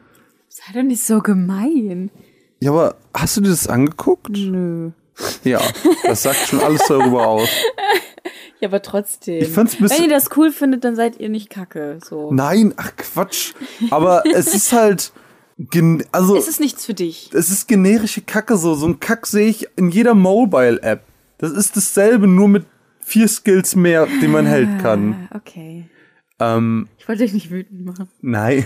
[0.49, 2.11] Sei doch nicht so gemein.
[2.61, 4.31] Ja, aber hast du dir das angeguckt?
[4.37, 4.91] Nö.
[5.45, 5.61] Ja,
[6.05, 7.49] das sagt schon alles darüber aus.
[8.61, 9.43] Ja, aber trotzdem.
[9.43, 11.99] Ich find's ein bisschen- Wenn ihr das cool findet, dann seid ihr nicht kacke.
[12.09, 12.33] So.
[12.33, 13.55] Nein, ach Quatsch.
[13.91, 15.11] Aber es ist halt.
[15.59, 17.31] gen- Also, Es ist nichts für dich.
[17.35, 18.75] es ist generische Kacke so.
[18.77, 21.03] So ein Kack sehe ich in jeder Mobile-App.
[21.39, 22.65] Das ist dasselbe, nur mit
[23.13, 25.29] vier Skills mehr, die man hält kann.
[25.31, 25.89] Ah, Okay.
[26.41, 28.09] Ähm, Ich wollte dich nicht wütend machen.
[28.21, 28.65] nein.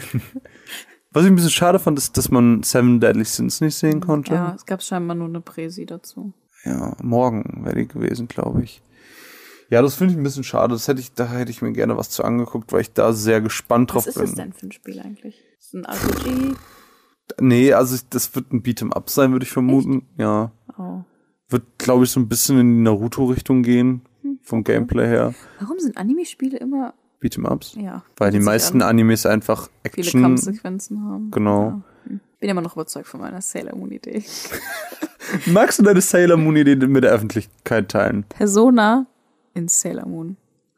[1.11, 4.35] Was ich ein bisschen schade fand, ist, dass man Seven Deadly Sins nicht sehen konnte.
[4.35, 6.33] Ja, es gab scheinbar nur eine Präsi dazu.
[6.65, 8.83] Ja, morgen wäre die gewesen, glaube ich.
[9.71, 10.75] Ja, das finde ich ein bisschen schade.
[10.75, 13.41] Das hätte ich, da hätte ich mir gerne was zu angeguckt, weil ich da sehr
[13.41, 14.25] gespannt drauf Was ist bin.
[14.27, 15.43] das denn für ein Spiel eigentlich?
[15.59, 16.55] Ist es ein RPG?
[17.41, 20.07] Nee, also ich, das wird ein Beat'em Up sein, würde ich vermuten.
[20.19, 20.53] Ja.
[20.79, 21.03] Oh.
[21.49, 24.03] Wird, glaube ich, so ein bisschen in die Naruto-Richtung gehen.
[24.47, 25.35] Vom Gameplay her.
[25.59, 27.75] Warum sind Anime-Spiele immer Beat'em Ups.
[27.75, 28.89] Ja, Weil die meisten an.
[28.91, 30.23] Animes einfach viele Action.
[30.23, 31.31] Kampfsequenzen haben?
[31.33, 31.83] Genau.
[32.07, 32.21] Hm.
[32.39, 34.23] Bin immer noch überzeugt von meiner Sailor Moon-Idee.
[35.47, 38.23] Magst du deine Sailor Moon-Idee mit der Öffentlichkeit teilen?
[38.29, 39.07] Persona
[39.55, 40.37] in Sailor Moon.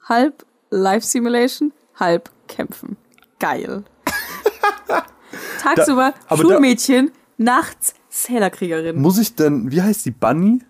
[0.09, 2.97] Halb Life Simulation, halb Kämpfen.
[3.39, 3.85] Geil.
[5.63, 9.01] Tagsüber Da- aber da- Schulmädchen, nachts Sailor-Kriegerin.
[9.01, 10.61] Muss ich denn, wie heißt die Bunny?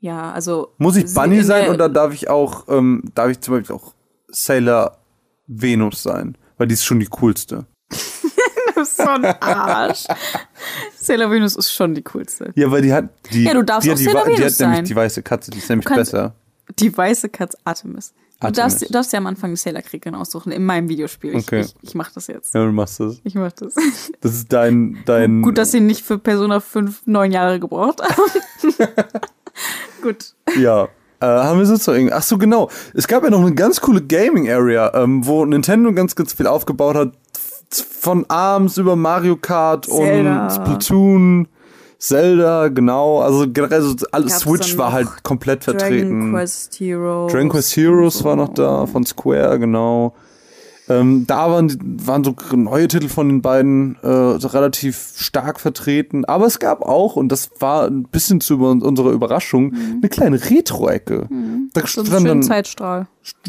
[0.00, 0.72] Ja, also.
[0.78, 3.76] Muss ich Bunny in sein der- oder darf ich auch, ähm, darf ich zum Beispiel
[3.76, 3.94] auch
[4.28, 4.98] Sailor
[5.46, 6.36] Venus sein?
[6.56, 7.66] Weil die ist schon die coolste.
[8.74, 10.04] Du bist so ein Arsch.
[10.96, 12.50] Sailor Venus ist schon die coolste.
[12.54, 13.42] Ja, weil die hat die.
[13.44, 14.84] Ja, du darfst die auch die, Sailor wa- die Venus hat nämlich sein.
[14.86, 16.34] die weiße Katze, die ist nämlich Du besser.
[16.78, 18.14] Die weiße Katze Artemis.
[18.40, 18.78] Du Artemis.
[18.78, 21.34] darfst, darfst ja am Anfang eine Sailor-Kriegerin aussuchen in meinem Videospiel.
[21.36, 21.60] Ich, Okay.
[21.60, 22.54] ich, ich mach das jetzt.
[22.54, 23.20] Ja, du machst das.
[23.24, 23.74] Ich mach das.
[24.22, 25.42] Das ist dein, dein.
[25.42, 28.22] Gut, dass sie nicht für Persona 5 neun Jahre gebraucht haben.
[30.02, 30.34] Gut.
[30.58, 30.88] Ja.
[31.20, 32.14] Äh, haben wir sonst noch irgendwie?
[32.14, 32.70] Ach so, genau.
[32.94, 36.46] Es gab ja noch eine ganz coole Gaming Area, ähm, wo Nintendo ganz, ganz viel
[36.46, 37.12] aufgebaut hat.
[37.70, 40.44] Von ARMS über Mario Kart Zelda.
[40.44, 41.48] und Splatoon,
[42.00, 43.20] Zelda, genau.
[43.20, 46.08] Also generell so alles Gab's Switch war halt komplett vertreten.
[46.08, 47.32] Dragon Quest Heroes.
[47.32, 50.14] Dragon Quest Heroes war noch da, von Square, genau.
[50.90, 51.72] Ähm, da waren,
[52.04, 56.24] waren so neue Titel von den beiden äh, so relativ stark vertreten.
[56.24, 61.28] Aber es gab auch, und das war ein bisschen zu unserer Überraschung, eine kleine Retro-Ecke.
[61.30, 61.70] Da Mhm.
[61.72, 63.06] So einen stand schönen dann, Zeitstrahl.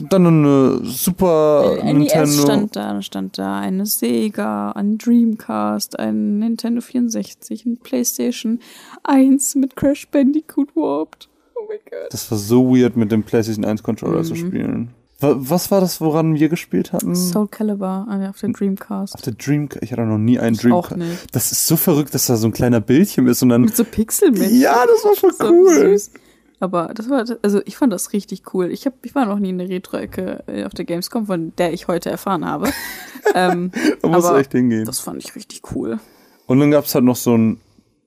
[0.09, 2.41] dann eine Super Ein NES Nintendo.
[2.43, 8.59] stand da, stand da eine Sega, ein Dreamcast, ein Nintendo 64, ein PlayStation
[9.03, 11.27] 1 mit Crash Bandicoot Warped.
[11.55, 12.11] Oh mein Gott.
[12.13, 14.37] Das war so weird, mit dem PlayStation 1 Controller zu Mhm.
[14.37, 14.89] spielen.
[15.21, 17.15] Wa- Was war das, woran wir gespielt hatten?
[17.15, 19.15] Soul Calibur äh, auf der Dreamcast.
[19.15, 19.83] Auf der Dreamcast.
[19.83, 20.97] Ich hatte noch nie einen Ich auch Dreamcast.
[21.11, 21.35] nicht.
[21.35, 23.61] Das ist so verrückt, dass da so ein kleiner Bildschirm ist und dann.
[23.61, 24.59] Mit so Pixelmännchen.
[24.59, 25.73] Ja, das war voll So cool.
[25.91, 26.11] süß.
[26.59, 28.71] Aber das war, also ich fand das richtig cool.
[28.71, 31.73] Ich, hab, ich war noch nie in der Retro-Ecke äh, auf der Gamescom, von der
[31.73, 32.69] ich heute erfahren habe.
[33.35, 34.85] ähm, Da musst aber echt hingehen.
[34.85, 35.99] Das fand ich richtig cool.
[36.45, 37.59] Und dann gab's halt noch so ein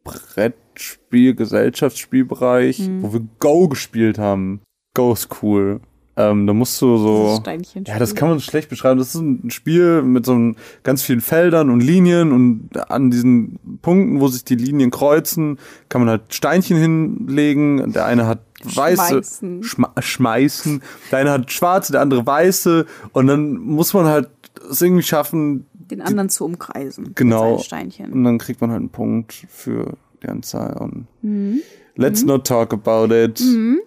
[0.04, 3.02] Brettspiel, Gesellschaftsspielbereich, Mhm.
[3.02, 4.60] wo wir Go gespielt haben.
[4.94, 5.80] Go ist cool.
[6.16, 7.38] Ähm, da musst du so.
[7.40, 7.82] Steinchenspiel.
[7.92, 8.98] Ja, das kann man schlecht beschreiben.
[8.98, 10.54] Das ist ein Spiel mit so einem
[10.84, 15.58] ganz vielen Feldern und Linien und an diesen Punkten, wo sich die Linien kreuzen,
[15.88, 17.92] kann man halt Steinchen hinlegen.
[17.92, 19.62] Der eine hat weiße Schmeißen.
[19.64, 24.28] Schma schmeißen, der eine hat schwarze, der andere weiße und dann muss man halt
[24.70, 27.10] es irgendwie schaffen, Den anderen zu umkreisen.
[27.16, 27.56] Genau.
[27.56, 28.12] Mit Steinchen.
[28.12, 30.76] Und dann kriegt man halt einen Punkt für die Anzahl.
[30.78, 31.58] Und Mhm.
[31.96, 32.28] let's Mhm.
[32.28, 33.40] not talk about it.
[33.40, 33.80] Mhm.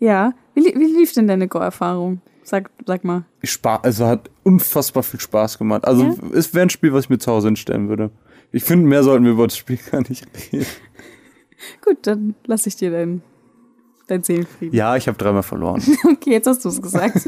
[0.00, 0.32] Ja.
[0.66, 2.20] Wie, li- wie lief denn deine Go-Erfahrung?
[2.42, 3.24] Sag, sag mal.
[3.42, 5.84] Ich spar also hat unfassbar viel Spaß gemacht.
[5.84, 6.14] Also Ja?
[6.34, 8.10] es wäre ein Spiel, was ich mir zu Hause hinstellen würde.
[8.52, 10.66] Ich finde, mehr sollten wir über das Spiel gar nicht reden.
[11.84, 13.22] Gut, dann lass ich dir dein,
[14.06, 14.76] dein Seelenfrieden.
[14.76, 15.82] Ja, ich habe dreimal verloren.
[16.04, 17.26] Okay, jetzt hast du es gesagt.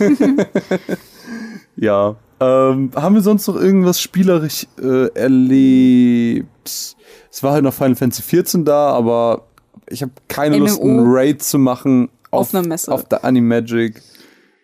[1.76, 2.16] ja.
[2.40, 6.46] Ähm, haben wir sonst noch irgendwas spielerisch äh, erlebt?
[6.64, 9.48] Es war halt noch Final Fantasy 14 da, aber
[9.88, 10.88] ich habe keine Lust, MMO?
[10.88, 12.92] einen Raid zu machen Auf einer Messe.
[12.92, 14.02] Auf der Animagic.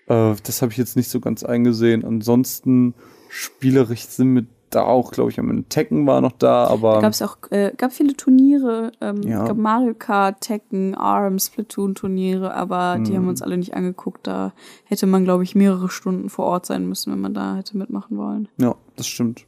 [0.06, 2.04] Äh, das habe ich jetzt nicht so ganz eingesehen.
[2.04, 2.94] Ansonsten
[3.30, 7.00] spielerisch sind wir da auch, glaube ich, am Ende Tekken war noch da, aber Da
[7.02, 9.46] gab es auch äh, gab viele Turniere, ähm, Ja.
[9.46, 13.16] gab Mario Kart, Tekken, ARMS, Splatoon-Turniere, aber die Hm.
[13.16, 14.26] haben wir uns alle nicht angeguckt.
[14.26, 14.52] Da
[14.84, 18.16] hätte man, glaube ich, mehrere Stunden vor Ort sein müssen, wenn man da hätte mitmachen
[18.16, 18.48] wollen.
[18.58, 19.46] ja, das stimmt.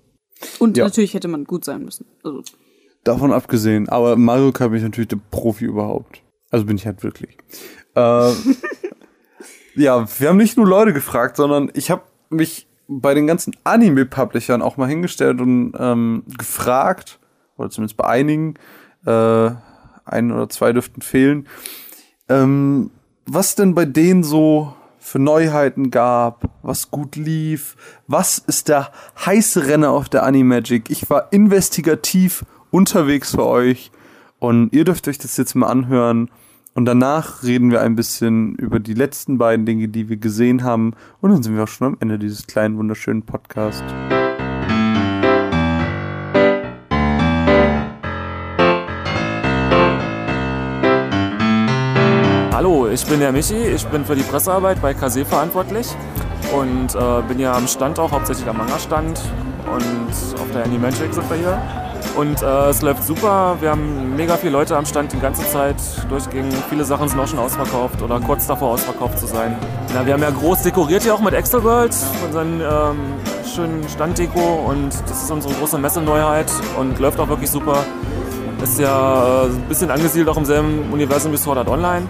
[0.60, 0.84] Und Ja.
[0.84, 2.06] natürlich hätte man gut sein müssen.
[2.22, 2.42] Also,
[3.02, 6.22] Davon abgesehen, aber Mario Kart bin ich natürlich der Profi überhaupt.
[6.50, 7.36] Also bin ich halt wirklich.
[7.97, 8.32] Äh,
[9.74, 14.62] ja, wir haben nicht nur Leute gefragt, sondern ich habe mich bei den ganzen Anime-Publishern
[14.62, 17.18] auch mal hingestellt und ähm, gefragt,
[17.57, 18.55] oder zumindest bei einigen,
[19.05, 19.51] äh,
[20.05, 21.49] ein oder zwei dürften fehlen.
[22.28, 22.90] Ähm,
[23.26, 27.76] was denn bei denen so für Neuheiten gab, was gut lief,
[28.09, 28.90] was ist der
[29.24, 30.90] heiße Renner auf der Animagic.
[30.90, 33.92] Ich war investigativ unterwegs für euch
[34.40, 36.28] und ihr dürft euch das jetzt mal anhören
[36.76, 40.92] und danach reden wir ein bisschen über die letzten beiden Dinge, die wir gesehen haben
[41.22, 43.82] und dann sind wir auch schon am Ende dieses kleinen wunderschönen Podcasts.
[52.52, 55.88] Hallo, ich bin der Michi, ich bin für die Pressearbeit bei Kase verantwortlich
[56.54, 59.18] und äh, bin ja am Stand auch, hauptsächlich am Manga-Stand
[59.72, 61.86] und auf der Animagic sind wir hier.
[62.16, 65.76] Und äh, es läuft super, wir haben mega viele Leute am Stand die ganze Zeit
[66.08, 66.54] durchgehend.
[66.70, 69.54] Viele Sachen sind auch schon ausverkauft oder kurz davor ausverkauft zu sein.
[69.92, 71.94] Na, wir haben ja groß dekoriert hier auch mit Extra World,
[72.24, 72.96] unseren ähm,
[73.54, 77.84] schönen Standdeko und das ist unsere große Messeneuheit und läuft auch wirklich super.
[78.62, 82.06] Ist ja äh, ein bisschen angesiedelt auch im selben Universum wie Sword Art Online.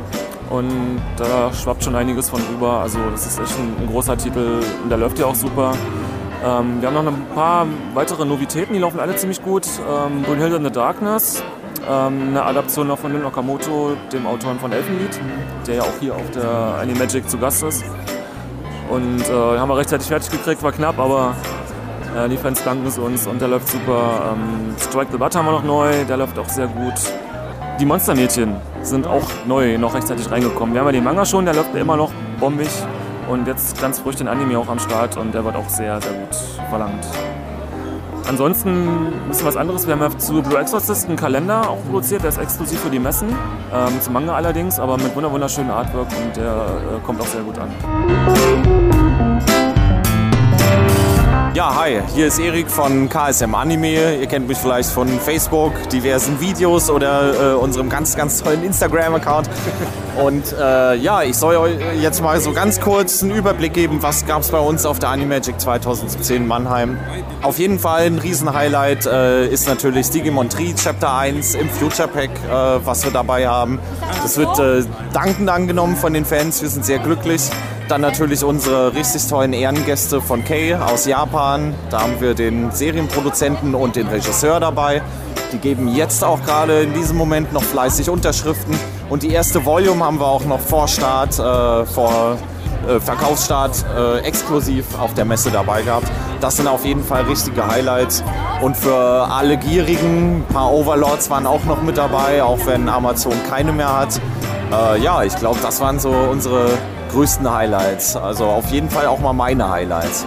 [0.51, 2.81] Und da schwappt schon einiges von rüber.
[2.81, 5.73] Also das ist echt ein, ein großer Titel und der läuft ja auch super.
[6.45, 9.67] Ähm, wir haben noch ein paar weitere Novitäten, die laufen alle ziemlich gut.
[9.89, 11.43] Ähm, Brunhilde in the Darkness,
[11.89, 15.19] ähm, eine Adaption noch von Lin Okamoto, dem Autoren von Elfenlied,
[15.67, 17.85] der ja auch hier auf der Animagic zu Gast ist.
[18.91, 21.35] Und äh, haben wir rechtzeitig fertig gekriegt, war knapp, aber
[22.17, 24.33] äh, die Fans danken es uns und der läuft super.
[24.33, 26.95] Ähm, Strike the Butt haben wir noch neu, der läuft auch sehr gut.
[27.81, 30.75] Die Monstermädchen sind auch neu, noch rechtzeitig reingekommen.
[30.75, 32.11] Wir haben ja den Manga schon, der läuft immer noch
[32.41, 32.71] bombig.
[33.29, 36.13] Und jetzt ganz frisch den Anime auch am Start und der wird auch sehr, sehr
[36.13, 36.37] gut
[36.71, 37.05] verlangt.
[38.29, 39.87] Ansonsten ein bisschen was anderes.
[39.87, 42.99] Wir haben ja zu Blue Exorcist einen Kalender auch produziert, der ist exklusiv für die
[42.99, 43.29] Messen.
[43.73, 47.43] Ähm, zum Manga allerdings, aber mit wunder wunderschönen Artwork und der äh, kommt auch sehr
[47.43, 48.76] gut an.
[51.57, 54.19] Ja, hi, hier ist Erik von KSM Anime.
[54.21, 59.49] Ihr kennt mich vielleicht von Facebook, diversen Videos oder äh, unserem ganz, ganz tollen Instagram-Account.
[60.23, 64.27] Und äh, ja, ich soll euch jetzt mal so ganz kurz einen Überblick geben, was
[64.27, 66.99] gab es bei uns auf der Animagic 2017 in Mannheim.
[67.41, 72.33] Auf jeden Fall ein Riesen-Highlight äh, ist natürlich Digimon Tree Chapter 1 im Future Pack,
[72.51, 73.79] äh, was wir dabei haben.
[74.23, 74.85] Das wird äh,
[75.15, 77.51] dankend angenommen von den Fans, wir sind sehr glücklich.
[77.89, 81.73] Dann natürlich unsere richtig tollen Ehrengäste von Kay aus Japan.
[81.89, 85.03] Da haben wir den Serienproduzenten und den Regisseur dabei.
[85.53, 88.77] Die geben jetzt auch gerade in diesem Moment noch fleißig Unterschriften.
[89.09, 92.39] Und die erste Volume haben wir auch noch vor Start, äh, vor
[92.89, 96.11] äh, Verkaufsstart äh, exklusiv auf der Messe dabei gehabt.
[96.41, 98.25] Das sind auf jeden Fall richtige Highlights.
[98.63, 103.35] Und für alle Gierigen, ein paar Overlords waren auch noch mit dabei, auch wenn Amazon
[103.49, 104.21] keine mehr hat.
[104.73, 106.71] Äh, ja, ich glaube, das waren so unsere
[107.11, 108.17] größten Highlights.
[108.17, 110.27] Also auf jeden Fall auch mal meine Highlights.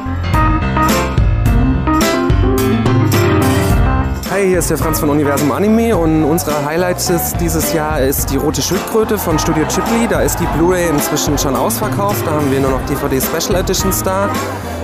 [4.32, 8.38] Hi, hier ist der Franz von Universum Anime und unsere Highlights dieses Jahr ist die
[8.38, 10.08] Rote Schildkröte von Studio Ghibli.
[10.08, 12.26] Da ist die Blu-ray inzwischen schon ausverkauft.
[12.26, 14.30] Da haben wir nur noch DVD Special Editions da.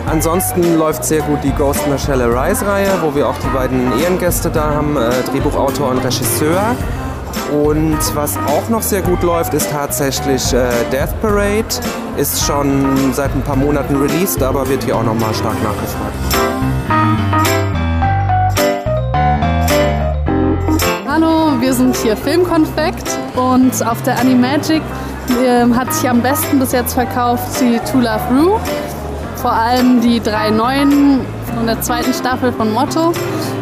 [0.08, 3.48] Ansonsten läuft sehr gut die Ghost in the Shell Arise Reihe, wo wir auch die
[3.48, 6.76] beiden Ehrengäste da haben, äh, Drehbuchautor und Regisseur.
[7.52, 11.66] Und was auch noch sehr gut läuft, ist tatsächlich äh, Death Parade.
[12.18, 16.16] Ist schon seit ein paar Monaten released, aber wird hier auch nochmal stark nachgefragt.
[21.08, 24.82] Hallo, wir sind hier Filmkonfekt und auf der Animagic
[25.30, 28.60] äh, hat sich am besten bis jetzt verkauft die To Love Rue.
[29.36, 31.22] Vor allem die drei neuen
[31.56, 33.14] von der zweiten Staffel von Motto.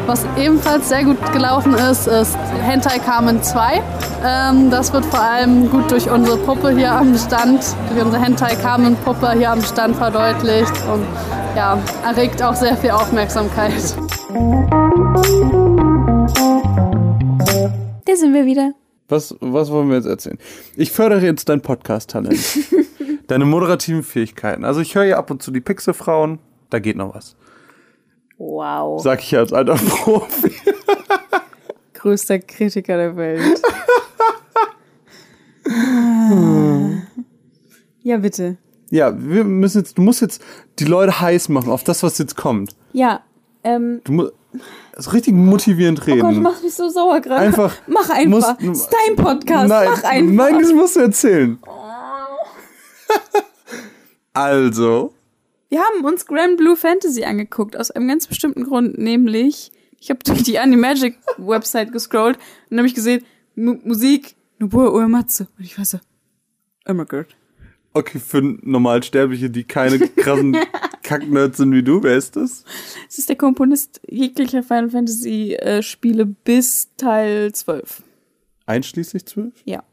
[0.06, 3.82] Was ebenfalls sehr gut gelaufen ist, ist Hentai Carmen 2.
[4.26, 8.56] Ähm, das wird vor allem gut durch unsere Puppe hier am Stand, durch unsere Hentai
[8.56, 11.06] Carmen Puppe hier am Stand verdeutlicht und
[11.56, 13.72] ja, erregt auch sehr viel Aufmerksamkeit.
[18.06, 18.74] Da sind wir wieder.
[19.08, 20.38] Was, was wollen wir jetzt erzählen?
[20.76, 22.40] Ich fördere jetzt dein Podcast-Talent.
[23.28, 24.66] Deine moderativen Fähigkeiten.
[24.66, 26.40] Also ich höre ja ab und zu die Pixelfrauen,
[26.70, 27.38] da geht noch was.
[28.46, 29.02] Wow.
[29.02, 30.52] Sag ich als alter Profi.
[31.94, 33.62] Größter Kritiker der Welt.
[38.04, 38.58] ja, bitte.
[38.90, 40.44] Ja, wir müssen jetzt, du musst jetzt
[40.80, 42.76] die Leute heiß machen auf das, was jetzt kommt.
[42.92, 43.22] Ja,
[43.64, 44.02] ähm.
[44.04, 44.34] Du musst
[45.14, 46.22] richtig motivierend reden.
[46.22, 47.42] Oh Gott, du machst mich so sauer gerade.
[47.42, 47.74] Einfach.
[47.88, 48.28] Mach einfach.
[48.28, 49.70] Musst- Das ist dein Podcast.
[49.70, 50.34] Nein, Mach einfach.
[50.34, 51.58] nein, das musst du erzählen.
[54.34, 55.14] also,
[55.74, 60.20] Wir haben uns Grand Blue Fantasy angeguckt, aus einem ganz bestimmten Grund, nämlich, ich habe
[60.24, 65.46] durch die Animagic Website gescrollt und dann habe ich gesehen, Mu Musik, Nobuo Uematsu.
[65.58, 65.98] Und ich war so,
[66.88, 67.26] oh my god.
[67.96, 70.56] okay, für Normalsterbliche, die keine krassen
[71.02, 72.66] Kacknerds sind wie du, wer ist das?
[73.10, 78.04] Es ist der Komponist jeglicher Final Fantasy äh, Spiele bis Teil 12.
[78.68, 79.56] Einschließlich zwölf?
[79.66, 79.78] Ja.
[79.78, 79.78] Echt?
[79.78, 79.93] Ja.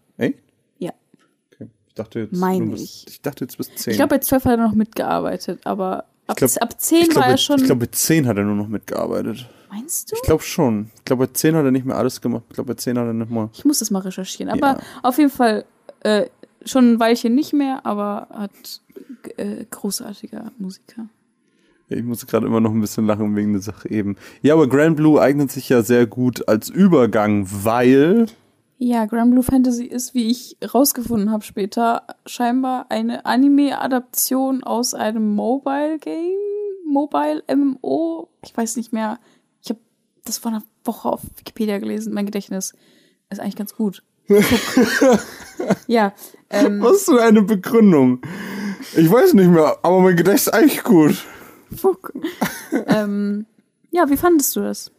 [1.91, 3.07] Ich dachte jetzt, Meine bist, ich.
[3.09, 3.91] ich dachte jetzt bis zehn.
[3.93, 7.25] Ich glaube, bei 12 hat er noch mitgearbeitet, aber ab, glaub- ab 10 ich glaub,
[7.25, 7.59] war er schon.
[7.59, 9.49] Ich glaube, bei 10 hat er nur noch mitgearbeitet.
[9.71, 10.17] Meinst du?
[10.17, 10.91] Ich glaube schon.
[10.97, 12.45] Ich glaube, bei 10 hat er nicht mehr alles gemacht.
[12.49, 13.51] Ich glaube, bei 10 hat er nicht mal.
[13.53, 14.51] Ich muss das mal recherchieren.
[14.53, 14.81] Aber Ja.
[15.03, 15.65] auf jeden Fall
[16.01, 16.27] äh,
[16.65, 18.51] schon ein Weilchen nicht mehr, aber hat
[19.37, 21.07] äh, großartiger Musiker.
[21.89, 24.17] Ich muss gerade immer noch ein bisschen lachen wegen der Sache eben.
[24.43, 28.27] Ja, aber Grand Blue eignet sich ja sehr gut als Übergang, weil.
[28.83, 35.35] Ja, Grand Blue Fantasy ist, wie ich rausgefunden habe später, scheinbar eine Anime-Adaption aus einem
[35.35, 36.39] Mobile-Game,
[36.87, 38.31] Mobile MMO.
[38.43, 39.19] Ich weiß nicht mehr.
[39.63, 39.81] Ich habe
[40.25, 42.15] das vor einer Woche auf Wikipedia gelesen.
[42.15, 42.73] Mein Gedächtnis
[43.29, 44.03] ist eigentlich ganz gut.
[45.87, 46.15] ja.
[46.49, 48.23] Ähm, Was für eine Begründung?
[48.97, 51.27] Ich weiß nicht mehr, aber mein Gedächtnis ist eigentlich gut.
[51.77, 52.15] Fuck.
[52.87, 53.45] ähm,
[53.91, 54.91] ja, wie fandest du das?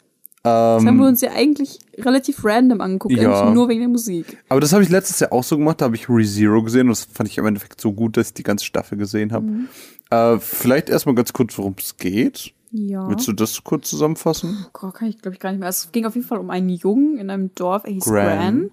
[0.44, 3.42] Das haben wir Ähm, uns ja eigentlich relativ random angeguckt, Ja.
[3.42, 4.38] eigentlich nur wegen der Musik.
[4.50, 5.82] aber das habe ich letztes Jahr auch so gemacht.
[5.82, 8.34] Da habe ich ReZero gesehen und das fand ich im Endeffekt so gut, dass ich
[8.34, 9.46] die ganze Staffel gesehen habe.
[9.46, 9.68] Mhm.
[10.10, 12.54] Äh, vielleicht erstmal ganz kurz, worum es geht.
[12.72, 13.08] Ja.
[13.10, 14.66] Willst du das kurz zusammenfassen?
[14.74, 15.68] Gott, kann ich glaube ich gar nicht mehr.
[15.68, 18.26] Also, Es ging auf jeden Fall um einen Jungen in einem Dorf, er hieß Gran.
[18.38, 18.72] Gran.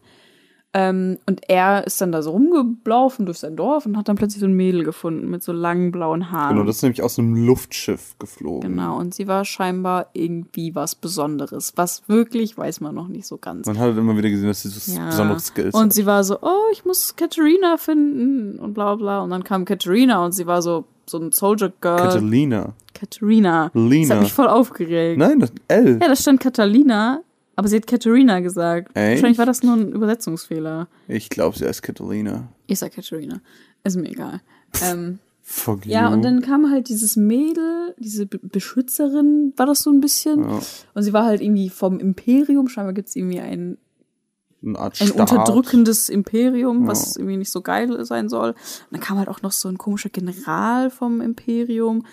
[0.80, 4.40] Ähm, und er ist dann da so rumgelaufen durch sein Dorf und hat dann plötzlich
[4.40, 6.54] so ein Mädel gefunden mit so langen blauen Haaren.
[6.54, 8.70] Genau, das ist nämlich aus einem Luftschiff geflogen.
[8.70, 11.72] Genau, und sie war scheinbar irgendwie was Besonderes.
[11.76, 13.66] Was wirklich, weiß man noch nicht so ganz.
[13.66, 15.06] Man hat immer wieder gesehen, dass sie so Ja.
[15.06, 15.92] besondere Skills Und hat.
[15.94, 19.20] sie war so, oh, ich muss Katharina finden und bla bla.
[19.22, 21.96] Und dann kam Katharina und sie war so, so ein Soldier Girl.
[21.96, 22.74] Catalina.
[22.94, 23.70] Katharina.
[23.72, 24.14] Das Lina.
[24.16, 25.18] hat mich voll aufgeregt.
[25.18, 25.98] Nein, das L.
[26.00, 27.20] Ja, da stand Catalina,
[27.58, 28.90] aber sie hat Katharina gesagt.
[28.94, 29.16] Echt?
[29.16, 30.86] Wahrscheinlich war das nur ein Übersetzungsfehler.
[31.08, 32.48] Ich glaube, sie heißt Catalina.
[32.68, 33.40] Ich sag Katharina.
[33.82, 34.40] Ist mir egal.
[34.82, 35.92] Ähm, Fuck you.
[35.92, 40.42] ja, und dann kam halt dieses Mädel, diese Be Beschützerin, war das so ein bisschen.
[40.48, 40.60] Ja.
[40.94, 42.68] Und sie war halt irgendwie vom Imperium.
[42.68, 43.76] Scheinbar gibt es irgendwie ein,
[44.62, 45.18] ein Staat.
[45.32, 46.88] unterdrückendes Imperium, Ja.
[46.88, 48.50] was irgendwie nicht so geil sein soll.
[48.50, 48.56] Und
[48.92, 52.04] dann kam halt auch noch so ein komischer General vom Imperium,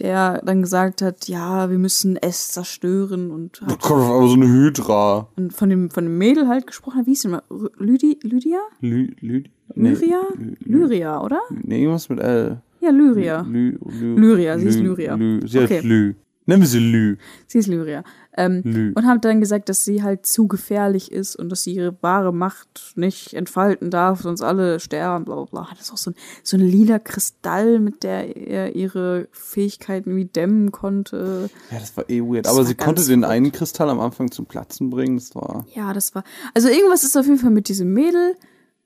[0.00, 4.48] der dann gesagt hat, ja, wir müssen es zerstören und hat Gott, aber so eine
[4.48, 5.28] Hydra.
[5.36, 7.06] und von dem, von dem Mädel halt gesprochen hat.
[7.06, 7.42] Wie hieß die mal?
[7.78, 8.58] Lydia?
[8.80, 9.44] Lü, Lü,
[9.74, 10.20] Lyria?
[10.36, 11.40] Lü- Lyria, oder?
[11.50, 12.60] Nee, irgendwas mit L.
[12.80, 13.42] Ja, Lyria.
[13.48, 13.78] Lü,
[14.16, 15.16] Lyria, sie ist Lyria.
[15.46, 15.76] Sie Okay.
[15.76, 16.14] heißt Lü.
[16.46, 17.16] Nennen wir sie Lü.
[17.46, 18.02] Sie ist Lyria.
[18.40, 18.92] Ähm.
[18.94, 22.32] Und haben dann gesagt, dass sie halt zu gefährlich ist und dass sie ihre wahre
[22.32, 25.68] Macht nicht entfalten darf, sonst alle sterben, bla bla bla.
[25.70, 30.24] Das ist auch so ein, so ein lila Kristall, mit der er ihre Fähigkeiten wie
[30.24, 31.50] dämmen konnte.
[31.70, 32.46] Ja, das war eh weird.
[32.46, 35.16] Das Aber sie konnte den einen Kristall am Anfang zum Platzen bringen.
[35.18, 35.66] Das war.
[35.74, 36.24] Ja, das war.
[36.54, 38.36] Also irgendwas ist auf jeden Fall mit diesem Mädel.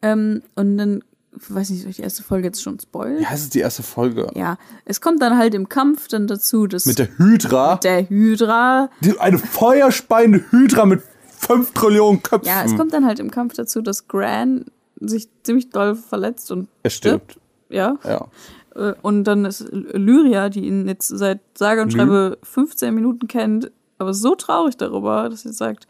[0.02, 1.05] Ähm, und dann,
[1.49, 3.20] weiß nicht, soll ich die erste Folge jetzt schon spoilen?
[3.22, 4.28] Ja, es ist die erste Folge.
[4.35, 7.74] Ja, es kommt dann halt im Kampf dann dazu, dass Mit der Hydra.
[7.74, 8.91] mit der Hydra.
[9.01, 11.03] Die, eine feuerspeiende Hydra mit
[11.39, 12.49] 5 Trillionen Köpfen.
[12.49, 14.64] Ja, es kommt dann halt im Kampf dazu, dass Gran
[15.01, 17.39] sich ziemlich doll verletzt und Er stirbt.
[17.68, 17.99] Ja.
[18.05, 18.28] Ja.
[18.74, 23.70] Äh, Und dann ist Lyria, die ihn jetzt seit sage und schreibe 15 Minuten kennt,
[23.99, 25.87] aber so traurig darüber, dass sie sagt,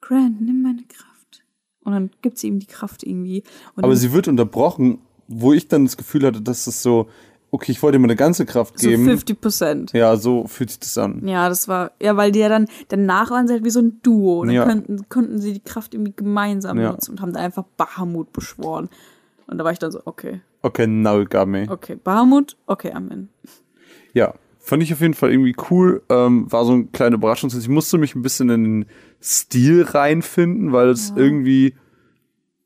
[0.00, 1.05] Gran, nimm meine Kraft.
[1.86, 3.42] Und dann gibt sie ihm die Kraft irgendwie.
[3.76, 7.08] Und Aber sie wird unterbrochen, wo ich dann das Gefühl hatte, dass es so,
[7.52, 9.04] okay, ich wollte dir meine ganze Kraft so geben.
[9.04, 9.92] 50 Prozent.
[9.92, 11.26] Ja, so fühlt sich das an.
[11.26, 14.00] Ja, das war, ja, weil die ja dann, danach waren sie halt wie so ein
[14.02, 14.44] Duo.
[14.44, 14.64] Dann Ja.
[14.64, 16.90] könnten, konnten sie die Kraft irgendwie gemeinsam Ja.
[16.90, 18.88] nutzen und haben dann einfach Bahamut beschworen.
[19.46, 21.66] Und da war ich dann so, okay, Okay, now you got me.
[21.70, 23.28] okay, Bahamut, okay, Amen.
[24.12, 24.34] Ja,
[24.66, 26.02] fand ich auf jeden Fall irgendwie cool.
[26.08, 27.50] Ähm, war so eine kleine Überraschung.
[27.56, 28.86] Ich musste mich ein bisschen in den
[29.22, 31.74] Stil reinfinden, weil es irgendwie.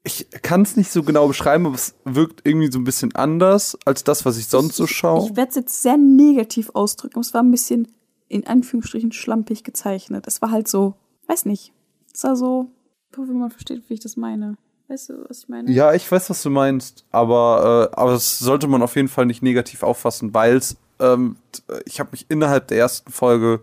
[0.03, 3.77] Ich kann es nicht so genau beschreiben, aber es wirkt irgendwie so ein bisschen anders
[3.85, 5.29] als das, was ich sonst so schaue.
[5.29, 7.17] Ich werde es jetzt sehr negativ ausdrücken.
[7.17, 7.87] aber Es war ein bisschen
[8.29, 10.27] in Anführungsstrichen schlampig gezeichnet.
[10.27, 10.95] Es war halt so,
[11.27, 11.75] weiß nicht.
[12.15, 12.71] Es war so,
[13.15, 14.57] wenn man versteht, wie ich das meine.
[14.89, 15.71] Weißt du, was ich meine?
[15.71, 19.27] Ja, ich weiß, was du meinst, aber, äh, aber das sollte man auf jeden Fall
[19.27, 21.37] nicht negativ auffassen, weil es, ähm,
[21.85, 23.61] ich habe mich innerhalb der ersten Folge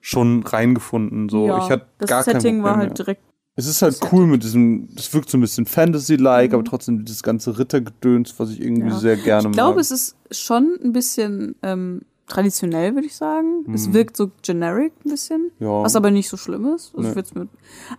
[0.00, 1.28] schon reingefunden.
[1.28, 2.94] So, Ja, ich hatte das gar kein Setting war Problem halt mehr.
[2.96, 3.22] direkt.
[3.56, 6.54] Es ist halt cool mit diesem, das wirkt so ein bisschen Fantasy-like, Mhm.
[6.54, 8.98] aber trotzdem dieses ganze Rittergedöns, was ich irgendwie Ja.
[8.98, 9.80] sehr gerne Ich glaube, mag.
[9.80, 13.64] es ist schon ein bisschen ähm, traditionell, würde ich sagen.
[13.72, 13.94] Es Mhm.
[13.94, 15.82] wirkt so generic ein bisschen, Ja.
[15.82, 16.94] was aber nicht so schlimm ist.
[16.96, 17.20] Also, Nee.
[17.26, 17.48] ich, mit,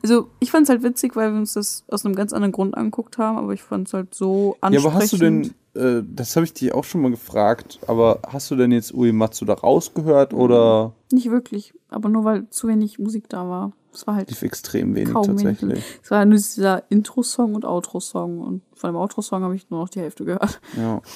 [0.04, 2.76] also ich fand es halt witzig, weil wir uns das aus einem ganz anderen Grund
[2.76, 4.86] angeguckt haben, aber ich fand es halt so ja, ansprechend.
[4.92, 8.50] aber hast du denn, äh, das habe ich dich auch schon mal gefragt, aber hast
[8.52, 13.30] du denn jetzt Uematsu da rausgehört oder Nicht wirklich, aber nur weil zu wenig Musik
[13.30, 13.72] da war.
[13.92, 15.62] Es war halt lief extrem wenig tatsächlich?
[15.64, 15.84] wenig.
[16.04, 19.90] Es war nur dieser Intro-Song und Outro-Song und von dem Outro-Song habe ich nur noch
[19.90, 20.62] die Hälfte gehört.
[20.78, 21.02] Ja.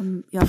[0.00, 0.42] Ähm, ja,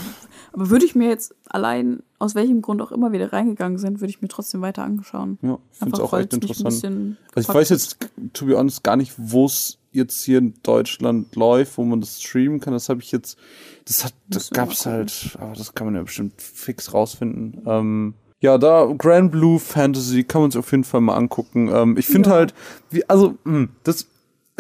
[0.54, 4.10] aber würde ich mir jetzt allein, aus welchem Grund auch immer wieder reingegangen sind, würde
[4.10, 5.38] ich mir trotzdem weiter angeschauen.
[5.42, 7.18] Ja, ich finde es auch echt interessant.
[7.36, 7.98] Also ich weiß jetzt,
[8.34, 12.22] to be honest, gar nicht, wo es jetzt hier in Deutschland läuft, wo man das
[12.22, 12.74] streamen kann.
[12.74, 13.38] Das habe ich jetzt,
[13.86, 17.62] das hat, das gab's halt, aber das kann man ja bestimmt fix rausfinden.
[17.66, 21.70] Ähm, ja, da Grand Blue Fantasy kann man sich auf jeden Fall mal angucken.
[21.72, 22.36] Ähm, ich finde Ja.
[22.38, 22.54] halt,
[22.90, 24.08] wie, also, mh, das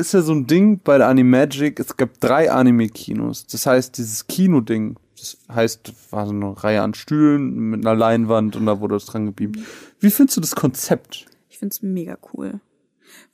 [0.01, 1.79] ist ja so ein Ding bei der Animagic.
[1.79, 3.47] Es gab drei Anime-Kinos.
[3.47, 8.55] Das heißt, dieses Kino-Ding, das heißt, war so eine Reihe an Stühlen mit einer Leinwand
[8.55, 9.59] und da wurde das dran gebeamt.
[9.99, 11.27] Wie findest du das Konzept?
[11.49, 12.59] Ich find's mega cool.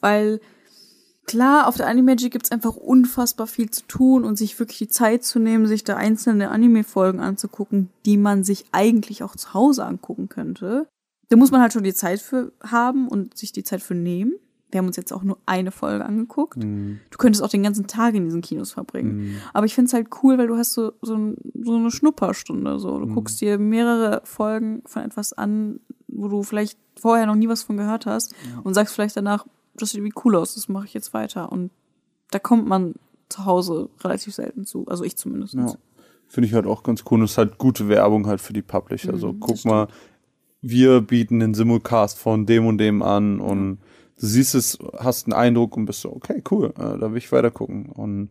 [0.02, 0.42] Weil
[1.26, 5.24] klar, auf der Animagic gibt's einfach unfassbar viel zu tun und sich wirklich die Zeit
[5.24, 10.30] zu nehmen, sich da einzelne Anime-Folgen anzugucken, die man sich eigentlich auch zu Hause angucken
[10.30, 10.88] könnte.
[11.30, 14.34] Da muss man halt schon die Zeit für haben und sich die Zeit für nehmen.
[14.70, 16.62] Wir haben uns jetzt auch nur eine Folge angeguckt.
[16.62, 19.38] Du könntest auch den ganzen Tag in diesen Kinos verbringen.
[19.54, 22.78] Aber ich find's halt cool, weil du hast so, so, ein, so eine Schnupperstunde.
[22.80, 23.00] So.
[23.00, 27.64] Du guckst dir mehrere Folgen von etwas an, wo du vielleicht vorher noch nie was
[27.64, 29.46] von gehört hast und sagst vielleicht danach,
[29.76, 31.52] das sieht irgendwie cool aus, das mache ich jetzt weiter.
[31.52, 31.72] Und
[32.32, 32.96] da kommt man
[33.30, 34.86] zu Hause relativ selten zu.
[34.88, 35.54] Also ich zumindest.
[35.54, 35.74] Ja.
[36.28, 37.20] Finde ich halt auch ganz cool.
[37.20, 39.14] Und es ist halt gute Werbung halt für die Publisher.
[39.14, 39.88] Also Mhm, guck mal,
[40.62, 43.78] wir bieten den Simulcast von dem und dem an und
[44.20, 47.32] du siehst es, hast einen Eindruck und bist so, okay, cool, äh, da will ich
[47.32, 47.88] weiter gucken.
[47.88, 48.30] Und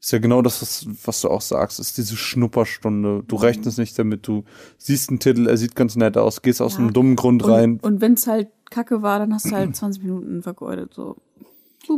[0.00, 3.24] ist ja genau das, was, was du auch sagst, ist diese Schnupperstunde.
[3.26, 4.44] Du rechnest nicht damit, du
[4.78, 6.80] siehst einen Titel, er sieht ganz nett aus, gehst aus Ja.
[6.80, 7.72] einem dummen Grund rein.
[7.74, 10.94] Und, und wenn es halt kacke war, dann hast du halt 20 Minuten vergeudet.
[10.94, 11.16] So.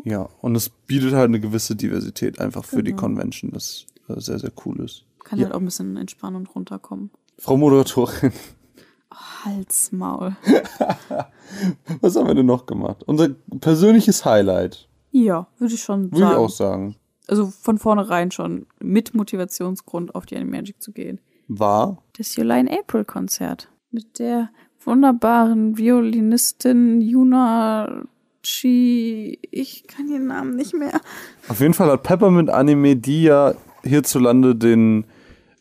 [0.05, 3.03] Ja, und es bietet halt eine gewisse Diversität einfach für die Genau.
[3.03, 5.05] Convention, das äh, sehr, sehr cool ist.
[5.25, 5.47] Kann ja.
[5.47, 7.11] halt auch ein bisschen entspannen und runterkommen.
[7.39, 8.33] Frau Moderatorin,
[9.45, 10.37] Halsmaul.
[12.01, 13.03] was haben wir denn noch gemacht?
[13.07, 16.37] Unser persönliches Highlight, Ja, würde ich schon würde ich sagen.
[16.37, 16.97] auch sagen,
[17.27, 21.21] Also von vornherein schon mit Motivationsgrund auf die Animagic zu gehen.
[21.49, 24.51] war Das July April Konzert mit der
[24.85, 28.05] wunderbaren Violinistin Yuna
[28.43, 29.39] Chi.
[29.51, 31.01] Ich kann ihren Namen nicht mehr.
[31.49, 35.05] Auf jeden Fall hat Peppermint Anime, die ja hierzulande den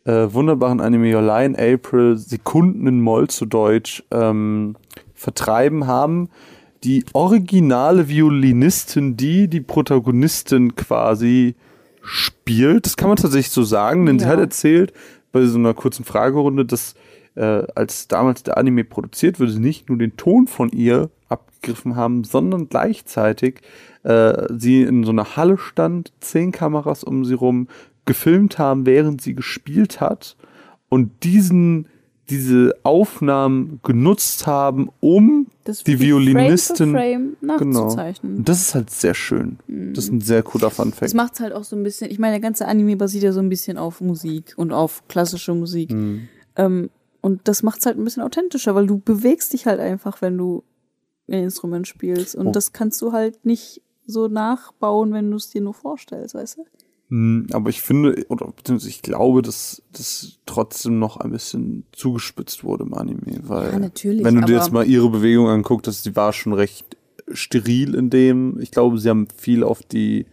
[0.08, 4.76] äh, wunderbaren Anime Your in April Sekunden in Moll zu Deutsch ähm,
[5.14, 6.30] vertreiben haben,
[6.84, 11.56] die originale Violinistin, die die Protagonistin quasi
[12.02, 12.86] spielt.
[12.86, 14.32] Das kann man tatsächlich so sagen, denn sie Ja.
[14.32, 14.94] hat erzählt
[15.34, 16.96] bei so einer kurzen Fragerunde, dass
[17.36, 21.96] äh, als damals der Anime produziert wurde, sie nicht nur den Ton von ihr abgegriffen
[21.98, 23.60] haben, sondern gleichzeitig
[24.04, 27.68] äh, sie in so einer Halle stand, zehn Kameras um sie rum,
[28.08, 30.36] gefilmt haben, während sie gespielt hat
[30.90, 31.88] und diesen
[32.30, 37.84] diese Aufnahmen genutzt haben, um Das die wirklich Violinistin Frame für Frame genau.
[37.86, 38.36] nachzuzeichnen.
[38.40, 39.60] Und das ist halt sehr schön.
[39.94, 41.14] Das ist ein sehr cooler Fun Das Fact.
[41.14, 43.48] macht halt auch so ein bisschen, ich meine, der ganze Anime basiert ja so ein
[43.48, 45.94] bisschen auf Musik und auf klassische Musik.
[45.94, 46.28] Mhm.
[46.58, 46.90] Ähm,
[47.22, 50.38] und das macht es halt ein bisschen authentischer, weil du bewegst dich halt einfach, wenn
[50.38, 50.64] du
[51.30, 52.36] ein Instrument spielst.
[52.36, 52.52] Und Oh.
[52.52, 56.66] das kannst du halt nicht so nachbauen, wenn du es dir nur vorstellst, weißt du?
[57.10, 62.64] Hm, Aber ich finde, oder beziehungsweise ich glaube, dass das trotzdem noch ein bisschen zugespitzt
[62.64, 66.16] wurde im Anime, weil Ja, natürlich, wenn du dir jetzt mal ihre Bewegung anguckst, die
[66.16, 66.98] war schon recht
[67.32, 68.60] steril in dem.
[68.60, 70.26] Ich glaube, sie haben viel auf die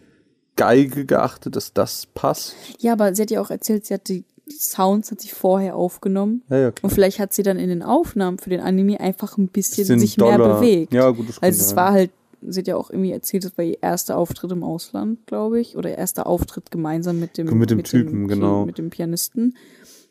[0.56, 2.54] Geige geachtet, dass das passt.
[2.78, 5.74] Ja, aber sie hat ja auch erzählt, sie hat die, die Sounds hat sie vorher
[5.74, 6.42] aufgenommen.
[6.48, 6.72] Ja, ja.
[6.82, 10.16] Und vielleicht hat sie dann in den Aufnahmen für den Anime einfach ein bisschen, sich
[10.16, 10.60] mehr doller.
[10.60, 10.92] bewegt.
[10.94, 12.10] Ja, gut, das Also es war halt,
[12.48, 15.76] sie hat ja auch irgendwie erzählt, das war ihr erster Auftritt im Ausland, glaube ich.
[15.76, 18.64] Oder erster Auftritt gemeinsam mit dem, Mit dem Typen, Pi- genau.
[18.66, 19.56] Mit dem Pianisten.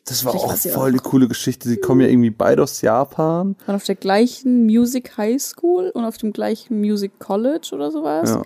[0.06, 1.66] Das war Vielleicht auch voll die coole Geschichte.
[1.68, 3.56] Sie kommen ja irgendwie beide aus Japan.
[3.64, 8.28] Waren auf der gleichen Music High School und auf dem gleichen Music College oder sowas.
[8.30, 8.42] Ja.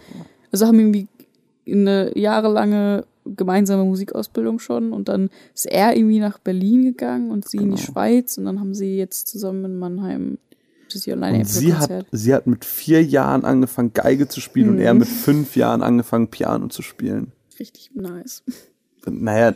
[0.52, 1.08] Also haben irgendwie
[1.68, 3.04] eine jahrelange
[3.36, 7.76] gemeinsame Musikausbildung schon und dann ist er irgendwie nach Berlin gegangen und sie in Genau.
[7.76, 10.38] die Schweiz und dann haben sie jetzt zusammen in Mannheim
[10.88, 14.68] das hier alleine Und sie hat, sie hat mit vier Jahren angefangen, Geige zu spielen
[14.70, 14.80] und Mhm.
[14.82, 17.32] er mit fünf Jahren angefangen, Piano zu spielen.
[17.58, 18.42] richtig nice.
[19.06, 19.54] Naja,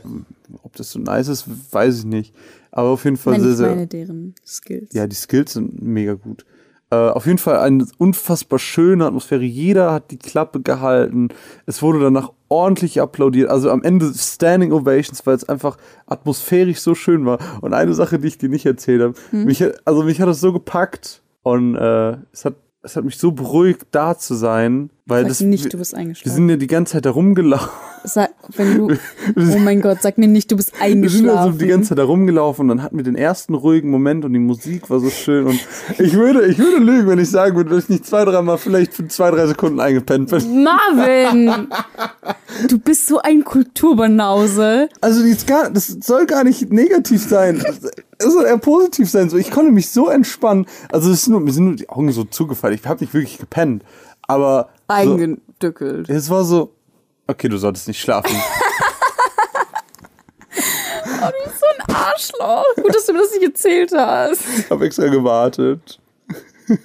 [0.63, 2.35] ob das so nice ist, weiß ich nicht.
[2.71, 3.69] Aber auf jeden Fall Nein, sehr, ich sehr.
[3.71, 4.95] meine deren Skills.
[4.95, 6.47] Ja, die Skills sind mega gut.
[6.93, 9.43] Äh, auf jeden Fall eine unfassbar schöne Atmosphäre.
[9.43, 11.29] Jeder hat die Klappe gehalten.
[11.65, 13.49] Es wurde danach ordentlich applaudiert.
[13.49, 17.39] Also am Ende Standing Ovations, weil es einfach atmosphärisch so schön war.
[17.63, 19.45] Und eine Sache, die ich dir nicht erzählt habe, Hm.
[19.47, 23.17] mich, hat- also mich hat das so gepackt und äh, es hat es hat mich
[23.17, 26.35] so beruhigt, da zu sein, weil Sag das nicht, wir- du bist Wir eingeschlafen.
[26.35, 27.69] sind ja die ganze Zeit da rumgelaufen.
[28.05, 28.91] Sag, wenn du,
[29.37, 31.39] oh mein Gott, sag mir nicht, du bist Wir sind eingeschlafen.
[31.39, 34.33] also die ganze Zeit da rumgelaufen und dann hatten wir den ersten ruhigen Moment und
[34.33, 35.61] die Musik war so schön und
[36.01, 38.93] ich würde, ich würde lügen, wenn ich sagen würde, dass ich nicht zwei, dreimal vielleicht
[38.95, 40.65] für zwei, drei Sekunden eingepennt bin.
[40.65, 41.69] Marvin!
[42.69, 44.89] du bist so ein Kulturbanause.
[45.01, 47.63] Also jetzt gar, das soll gar nicht negativ sein.
[48.23, 49.29] Es soll eher positiv sein.
[49.31, 50.67] So, ich konnte mich so entspannen.
[50.91, 52.75] Also es ist nur, mir sind nur die Augen so zugefallen.
[52.75, 53.85] Ich habe nicht wirklich gepennt.
[54.27, 56.09] Aber so, Eingedückelt.
[56.09, 56.73] es war so,
[57.27, 58.37] Okay, du solltest nicht schlafen.
[61.25, 62.65] Oh, du bist so ein Arschloch.
[62.83, 64.43] Gut, dass du mir das nicht erzählt hast.
[64.59, 66.01] Ich habe extra gewartet.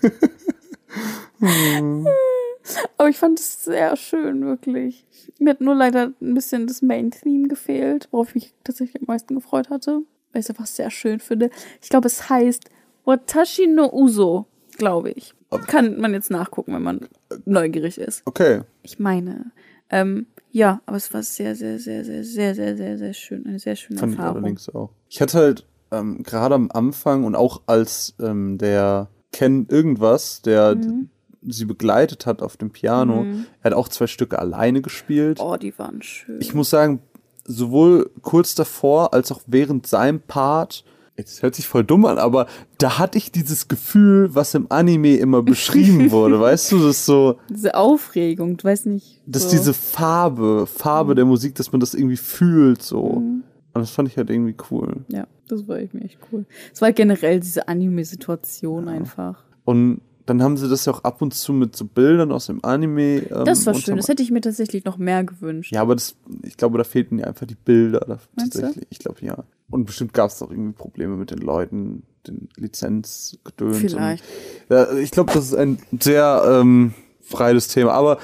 [2.98, 5.08] Aber ich fand es sehr schön, wirklich.
[5.40, 9.34] Mir hat nur leider ein bisschen das Main-Theme gefehlt, worauf ich mich tatsächlich am meisten
[9.34, 10.02] gefreut hatte.
[10.32, 11.50] Weil ich es einfach sehr schön finde.
[11.82, 12.66] Ich glaube, es heißt
[13.06, 14.46] Watashi no Uso,
[14.78, 15.34] glaube ich.
[15.68, 17.08] Kann man jetzt nachgucken, wenn man
[17.46, 18.22] neugierig ist.
[18.26, 18.62] Okay.
[18.84, 19.52] Ich meine,
[19.90, 23.46] ähm, ja, aber es war sehr, sehr, sehr, sehr, sehr, sehr, sehr, sehr schön.
[23.46, 24.38] Eine sehr schöne Fand ich Erfahrung.
[24.40, 24.90] allerdings auch.
[25.10, 30.76] Ich hatte halt ähm, gerade am Anfang und auch als ähm, der Ken irgendwas, der
[30.76, 31.10] Mhm.
[31.44, 33.46] sie begleitet hat auf dem Piano, Mhm.
[33.62, 35.40] er hat auch zwei Stücke alleine gespielt.
[35.40, 36.42] Oh, die waren schön.
[36.42, 37.02] Ich muss sagen,
[37.48, 40.84] sowohl kurz davor als auch während seinem Part,
[41.18, 42.46] jetzt hört sich voll dumm an, aber
[42.78, 47.06] da hatte ich dieses Gefühl, was im Anime immer beschrieben wurde, weißt du, das ist
[47.06, 49.22] so, Diese Aufregung, du weißt nicht.
[49.26, 49.50] dass so.
[49.50, 53.22] diese Farbe, Farbe der Musik, dass man das irgendwie fühlt, so.
[53.22, 53.44] Mhm.
[53.74, 55.06] Und das fand ich halt irgendwie cool.
[55.08, 56.46] Ja, das war irgendwie echt cool.
[56.74, 59.44] Es war generell diese Anime-Situation einfach.
[59.66, 62.64] Und dann haben sie das ja auch ab und zu mit so Bildern aus dem
[62.64, 63.20] Anime.
[63.20, 63.96] Ähm, Das war schön.
[63.96, 65.72] Das hätte ich mir tatsächlich noch mehr gewünscht.
[65.72, 68.02] Ja, aber das, ich glaube, da fehlten ja einfach die Bilder.
[68.02, 68.60] Da, Meinst du?
[68.60, 68.88] tatsächlich.
[68.90, 69.46] Ich glaube, ja.
[69.70, 73.78] Und bestimmt gab es auch irgendwie Probleme mit den Leuten, den Lizenzgedöns.
[73.78, 74.24] Vielleicht.
[74.70, 77.94] Und, ja, ich glaube, das ist ein sehr ähm, freies Thema.
[77.94, 78.20] Aber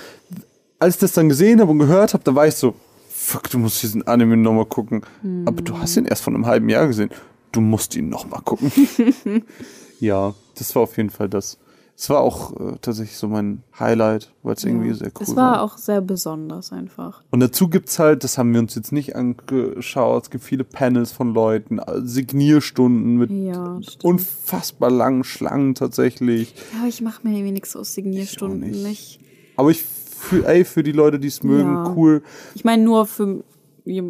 [0.79, 2.75] als ich das dann gesehen habe und gehört habe, da war ich so,
[3.07, 5.03] fuck, du musst diesen Anime nochmal gucken.
[5.21, 5.47] Hm.
[5.47, 7.11] Aber du hast ihn erst vor einem halben Jahr gesehen.
[7.53, 8.73] Du musst ihn nochmal gucken.
[10.01, 11.57] ja, das war auf jeden Fall das.
[11.95, 15.61] Es war auch äh, tatsächlich so mein Highlight, weil es irgendwie sehr cool Es war
[15.61, 17.23] auch sehr besonders einfach.
[17.29, 21.11] und dazu gibt's halt, das haben wir uns jetzt nicht angeschaut, es gibt viele Panels
[21.11, 26.55] von Leuten, äh, Signierstunden mit Ja, unfassbar langen Schlangen tatsächlich.
[26.73, 29.19] Ja, aber ich mache mir irgendwie nichts aus Signierstunden nicht.
[29.55, 31.93] Aber ich für, ey, für die Leute, die es mögen, Ja.
[31.95, 32.23] cool.
[32.55, 33.43] Ich meine nur für,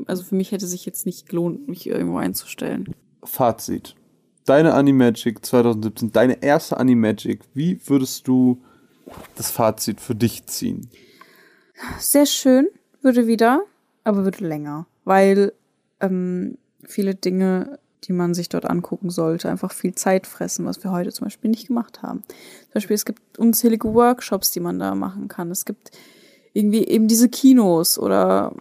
[0.05, 2.93] also für mich hätte sich jetzt nicht gelohnt, mich irgendwo einzustellen.
[3.23, 3.95] Fazit.
[4.45, 8.61] Deine Animagic 2017, deine erste Animagic, wie würdest du
[9.35, 10.89] das Fazit für dich ziehen?
[11.99, 12.67] Sehr schön,
[13.01, 13.61] würde wieder,
[14.03, 15.53] aber würde länger, weil
[16.01, 20.91] ähm, viele Dinge, die man sich dort angucken sollte, einfach viel Zeit fressen, was wir
[20.91, 22.23] heute zum Beispiel nicht gemacht haben.
[22.27, 25.51] Zum Beispiel, es gibt unzählige Workshops, die man da machen kann.
[25.51, 25.91] Es gibt
[26.53, 28.53] irgendwie eben diese Kinos oder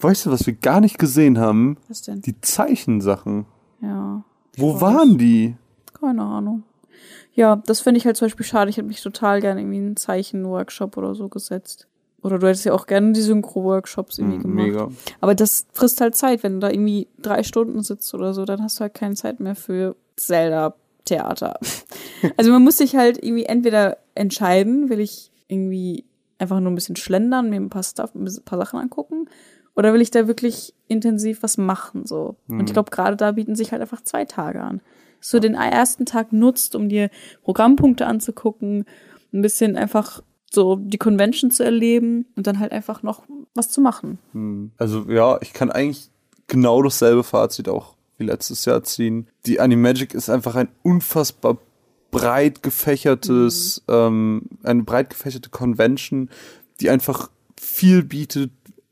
[0.00, 1.76] Weißt du, was wir gar nicht gesehen haben?
[1.88, 2.22] Was denn?
[2.22, 3.44] Die Zeichensachen.
[3.82, 4.24] ja,
[4.60, 5.56] Wo waren die?
[5.98, 6.62] keine Ahnung.
[7.34, 8.70] Ja, das finde ich halt zum Beispiel schade.
[8.70, 11.86] Ich hätte mich total gerne irgendwie in einen Zeichenworkshop oder so gesetzt.
[12.22, 14.66] Oder du hättest ja auch gerne die Synchro-Workshops irgendwie Mm, gemacht.
[14.66, 14.88] mega.
[15.20, 18.62] Aber das frisst halt Zeit, wenn du da irgendwie drei Stunden sitzt oder so, dann
[18.62, 21.58] hast du halt keine Zeit mehr für Zelda-Theater.
[22.36, 26.04] also man muss sich halt irgendwie entweder entscheiden, will ich irgendwie
[26.38, 29.28] einfach nur ein bisschen schlendern, mir ein paar Stuff, ein paar Sachen angucken,
[29.74, 32.36] oder will ich da wirklich intensiv was machen, so.
[32.48, 32.64] Und Mhm.
[32.66, 34.80] ich glaube, gerade da bieten sich halt einfach zwei Tage an.
[35.20, 37.10] Dass du den ersten Tag nutzt, um dir
[37.42, 38.86] Programmpunkte anzugucken,
[39.32, 43.22] ein bisschen einfach so die Convention zu erleben und dann halt einfach noch
[43.54, 44.18] was zu machen.
[44.32, 44.72] Hm.
[44.78, 46.10] Also ja, ich kann eigentlich
[46.48, 49.28] genau dasselbe Fazit auch wie letztes Jahr ziehen.
[49.46, 51.58] Die Animagic ist einfach ein unfassbar
[52.10, 56.28] breit gefächertes, ähm, eine breit gefächerte Convention,
[56.80, 58.50] die einfach viel bietet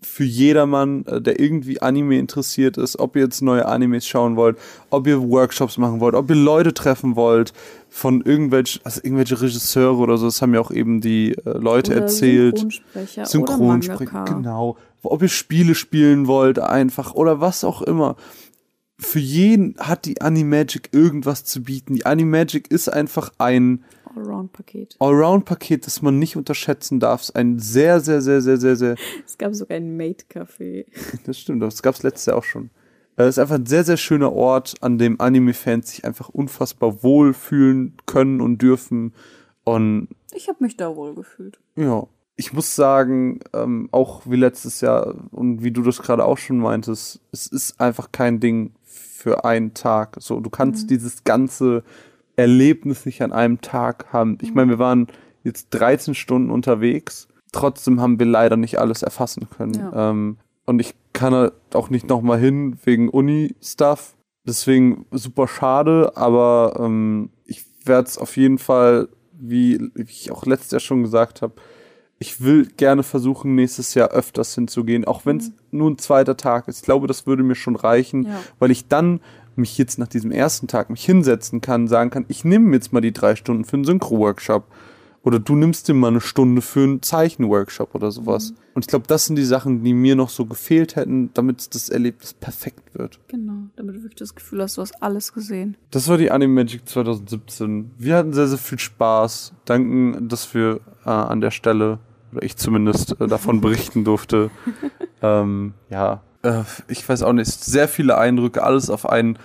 [0.08, 4.58] für jedermann, äh, der irgendwie Anime interessiert ist, ob ihr jetzt neue Animes schauen wollt,
[4.90, 7.52] ob ihr Workshops machen wollt, ob ihr Leute treffen wollt
[7.88, 11.92] von irgendwelchen, also irgendwelche Regisseure oder so, das haben ja auch eben die äh, Leute
[11.92, 12.58] Oder erzählt.
[12.58, 14.76] Synchronsprecher Synchronsprecher, genau.
[15.02, 18.16] Ob ihr Spiele spielen wollt, einfach oder was auch immer.
[18.98, 21.94] Für jeden hat die Animagic irgendwas zu bieten.
[21.94, 23.84] Die Animagic ist einfach ein
[24.18, 24.96] Allround-Paket.
[24.98, 27.30] Allround-Paket, das man nicht unterschätzen darf.
[27.34, 28.94] Ein sehr, sehr, sehr, sehr, sehr, sehr
[29.26, 30.86] Es gab sogar ein Mate-Café.
[31.26, 32.70] das stimmt, das gab es letztes Jahr auch schon.
[33.16, 37.02] Äh, Es ist einfach ein sehr, sehr schöner Ort, an dem Anime-Fans sich einfach unfassbar
[37.02, 39.12] wohl fühlen können und dürfen.
[39.64, 41.58] Und Ich habe mich da wohl gefühlt.
[41.76, 42.06] ja,
[42.40, 46.58] ich muss sagen, ähm, auch wie letztes Jahr und wie du das gerade auch schon
[46.58, 50.16] meintest, es ist einfach kein Ding für einen Tag.
[50.20, 50.88] So, du kannst Mhm.
[50.88, 51.82] dieses ganze
[52.38, 54.38] Erlebnis nicht an einem Tag haben.
[54.40, 55.08] Ich meine, wir waren
[55.42, 57.28] jetzt 13 Stunden unterwegs.
[57.52, 59.74] Trotzdem haben wir leider nicht alles erfassen können.
[59.74, 60.10] Ja.
[60.10, 64.14] Ähm, und ich kann halt auch nicht nochmal hin wegen Uni-Stuff.
[64.46, 70.70] Deswegen super schade, aber ähm, ich werde es auf jeden Fall, wie, ich auch letztes
[70.70, 71.54] Jahr schon gesagt habe,
[72.20, 76.66] ich will gerne versuchen, nächstes Jahr öfters hinzugehen, auch wenn es nur ein zweiter Tag
[76.68, 76.78] ist.
[76.78, 78.40] Ich glaube, das würde mir schon reichen, Ja.
[78.58, 79.20] weil ich dann
[79.58, 83.00] mich jetzt nach diesem ersten Tag mich hinsetzen kann, sagen kann, ich nehme jetzt mal
[83.00, 84.64] die drei Stunden für einen Synchro-Workshop
[85.22, 88.54] Oder du nimmst dir mal eine Stunde für einen Zeichenworkshop oder sowas.
[88.74, 91.88] Und ich glaube, das sind die Sachen, die mir noch so gefehlt hätten, damit das
[91.88, 93.18] Erlebnis perfekt wird.
[93.28, 95.76] Genau, damit du wirklich das Gefühl hast, du hast alles gesehen.
[95.90, 97.90] Das war die Anime Magic 2017.
[97.98, 99.52] Wir hatten sehr, sehr viel Spaß.
[99.64, 101.98] Danken, dass wir äh, an der Stelle,
[102.32, 104.50] oder ich zumindest, äh, davon berichten durfte.
[105.20, 109.38] ähm, ja, äh, ich weiß auch nicht, sehr viele Eindrücke, alles auf einen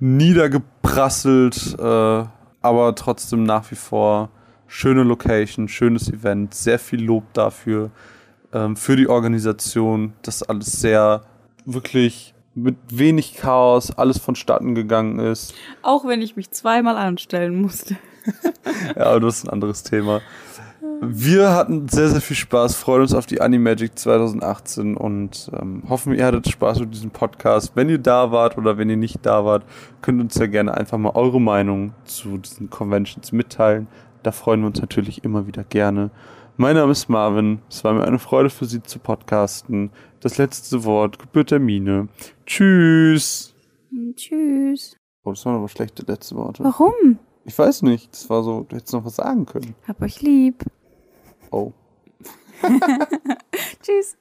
[0.00, 2.24] niedergeprasselt, äh,
[2.60, 4.30] aber trotzdem nach wie vor
[4.66, 7.90] schöne Location, schönes Event, sehr viel Lob dafür,
[8.52, 11.22] ähm, für die Organisation, dass alles sehr
[11.64, 15.54] wirklich mit wenig Chaos alles vonstatten gegangen ist.
[15.82, 17.96] Auch wenn ich mich zweimal anstellen musste.
[18.96, 20.22] Ja, aber das ist ein anderes Thema.
[21.00, 26.14] Wir hatten sehr, sehr viel Spaß, freuen uns auf die Animagic 2018 und ähm, hoffen,
[26.14, 27.72] ihr hattet Spaß mit diesem Podcast.
[27.74, 29.64] Wenn ihr da wart oder wenn ihr nicht da wart,
[30.02, 33.86] könnt uns ja gerne einfach mal eure Meinung zu diesen Conventions mitteilen.
[34.22, 36.10] Da freuen wir uns natürlich immer wieder gerne.
[36.56, 37.60] Mein Name ist Marvin.
[37.68, 39.90] Es war mir eine Freude für Sie zu podcasten.
[40.20, 42.08] Das letzte Wort gebührt der Mine.
[42.46, 43.54] Tschüss.
[44.14, 44.96] Tschüss.
[45.24, 46.62] Oh, das waren aber schlechte letzte Worte.
[46.62, 47.18] Warum?
[47.44, 48.12] Ich weiß nicht.
[48.12, 49.74] Das war so, du hättest noch was sagen können.
[49.86, 50.64] Hab euch lieb.
[51.50, 51.72] Oh.
[53.82, 54.16] Tschüss.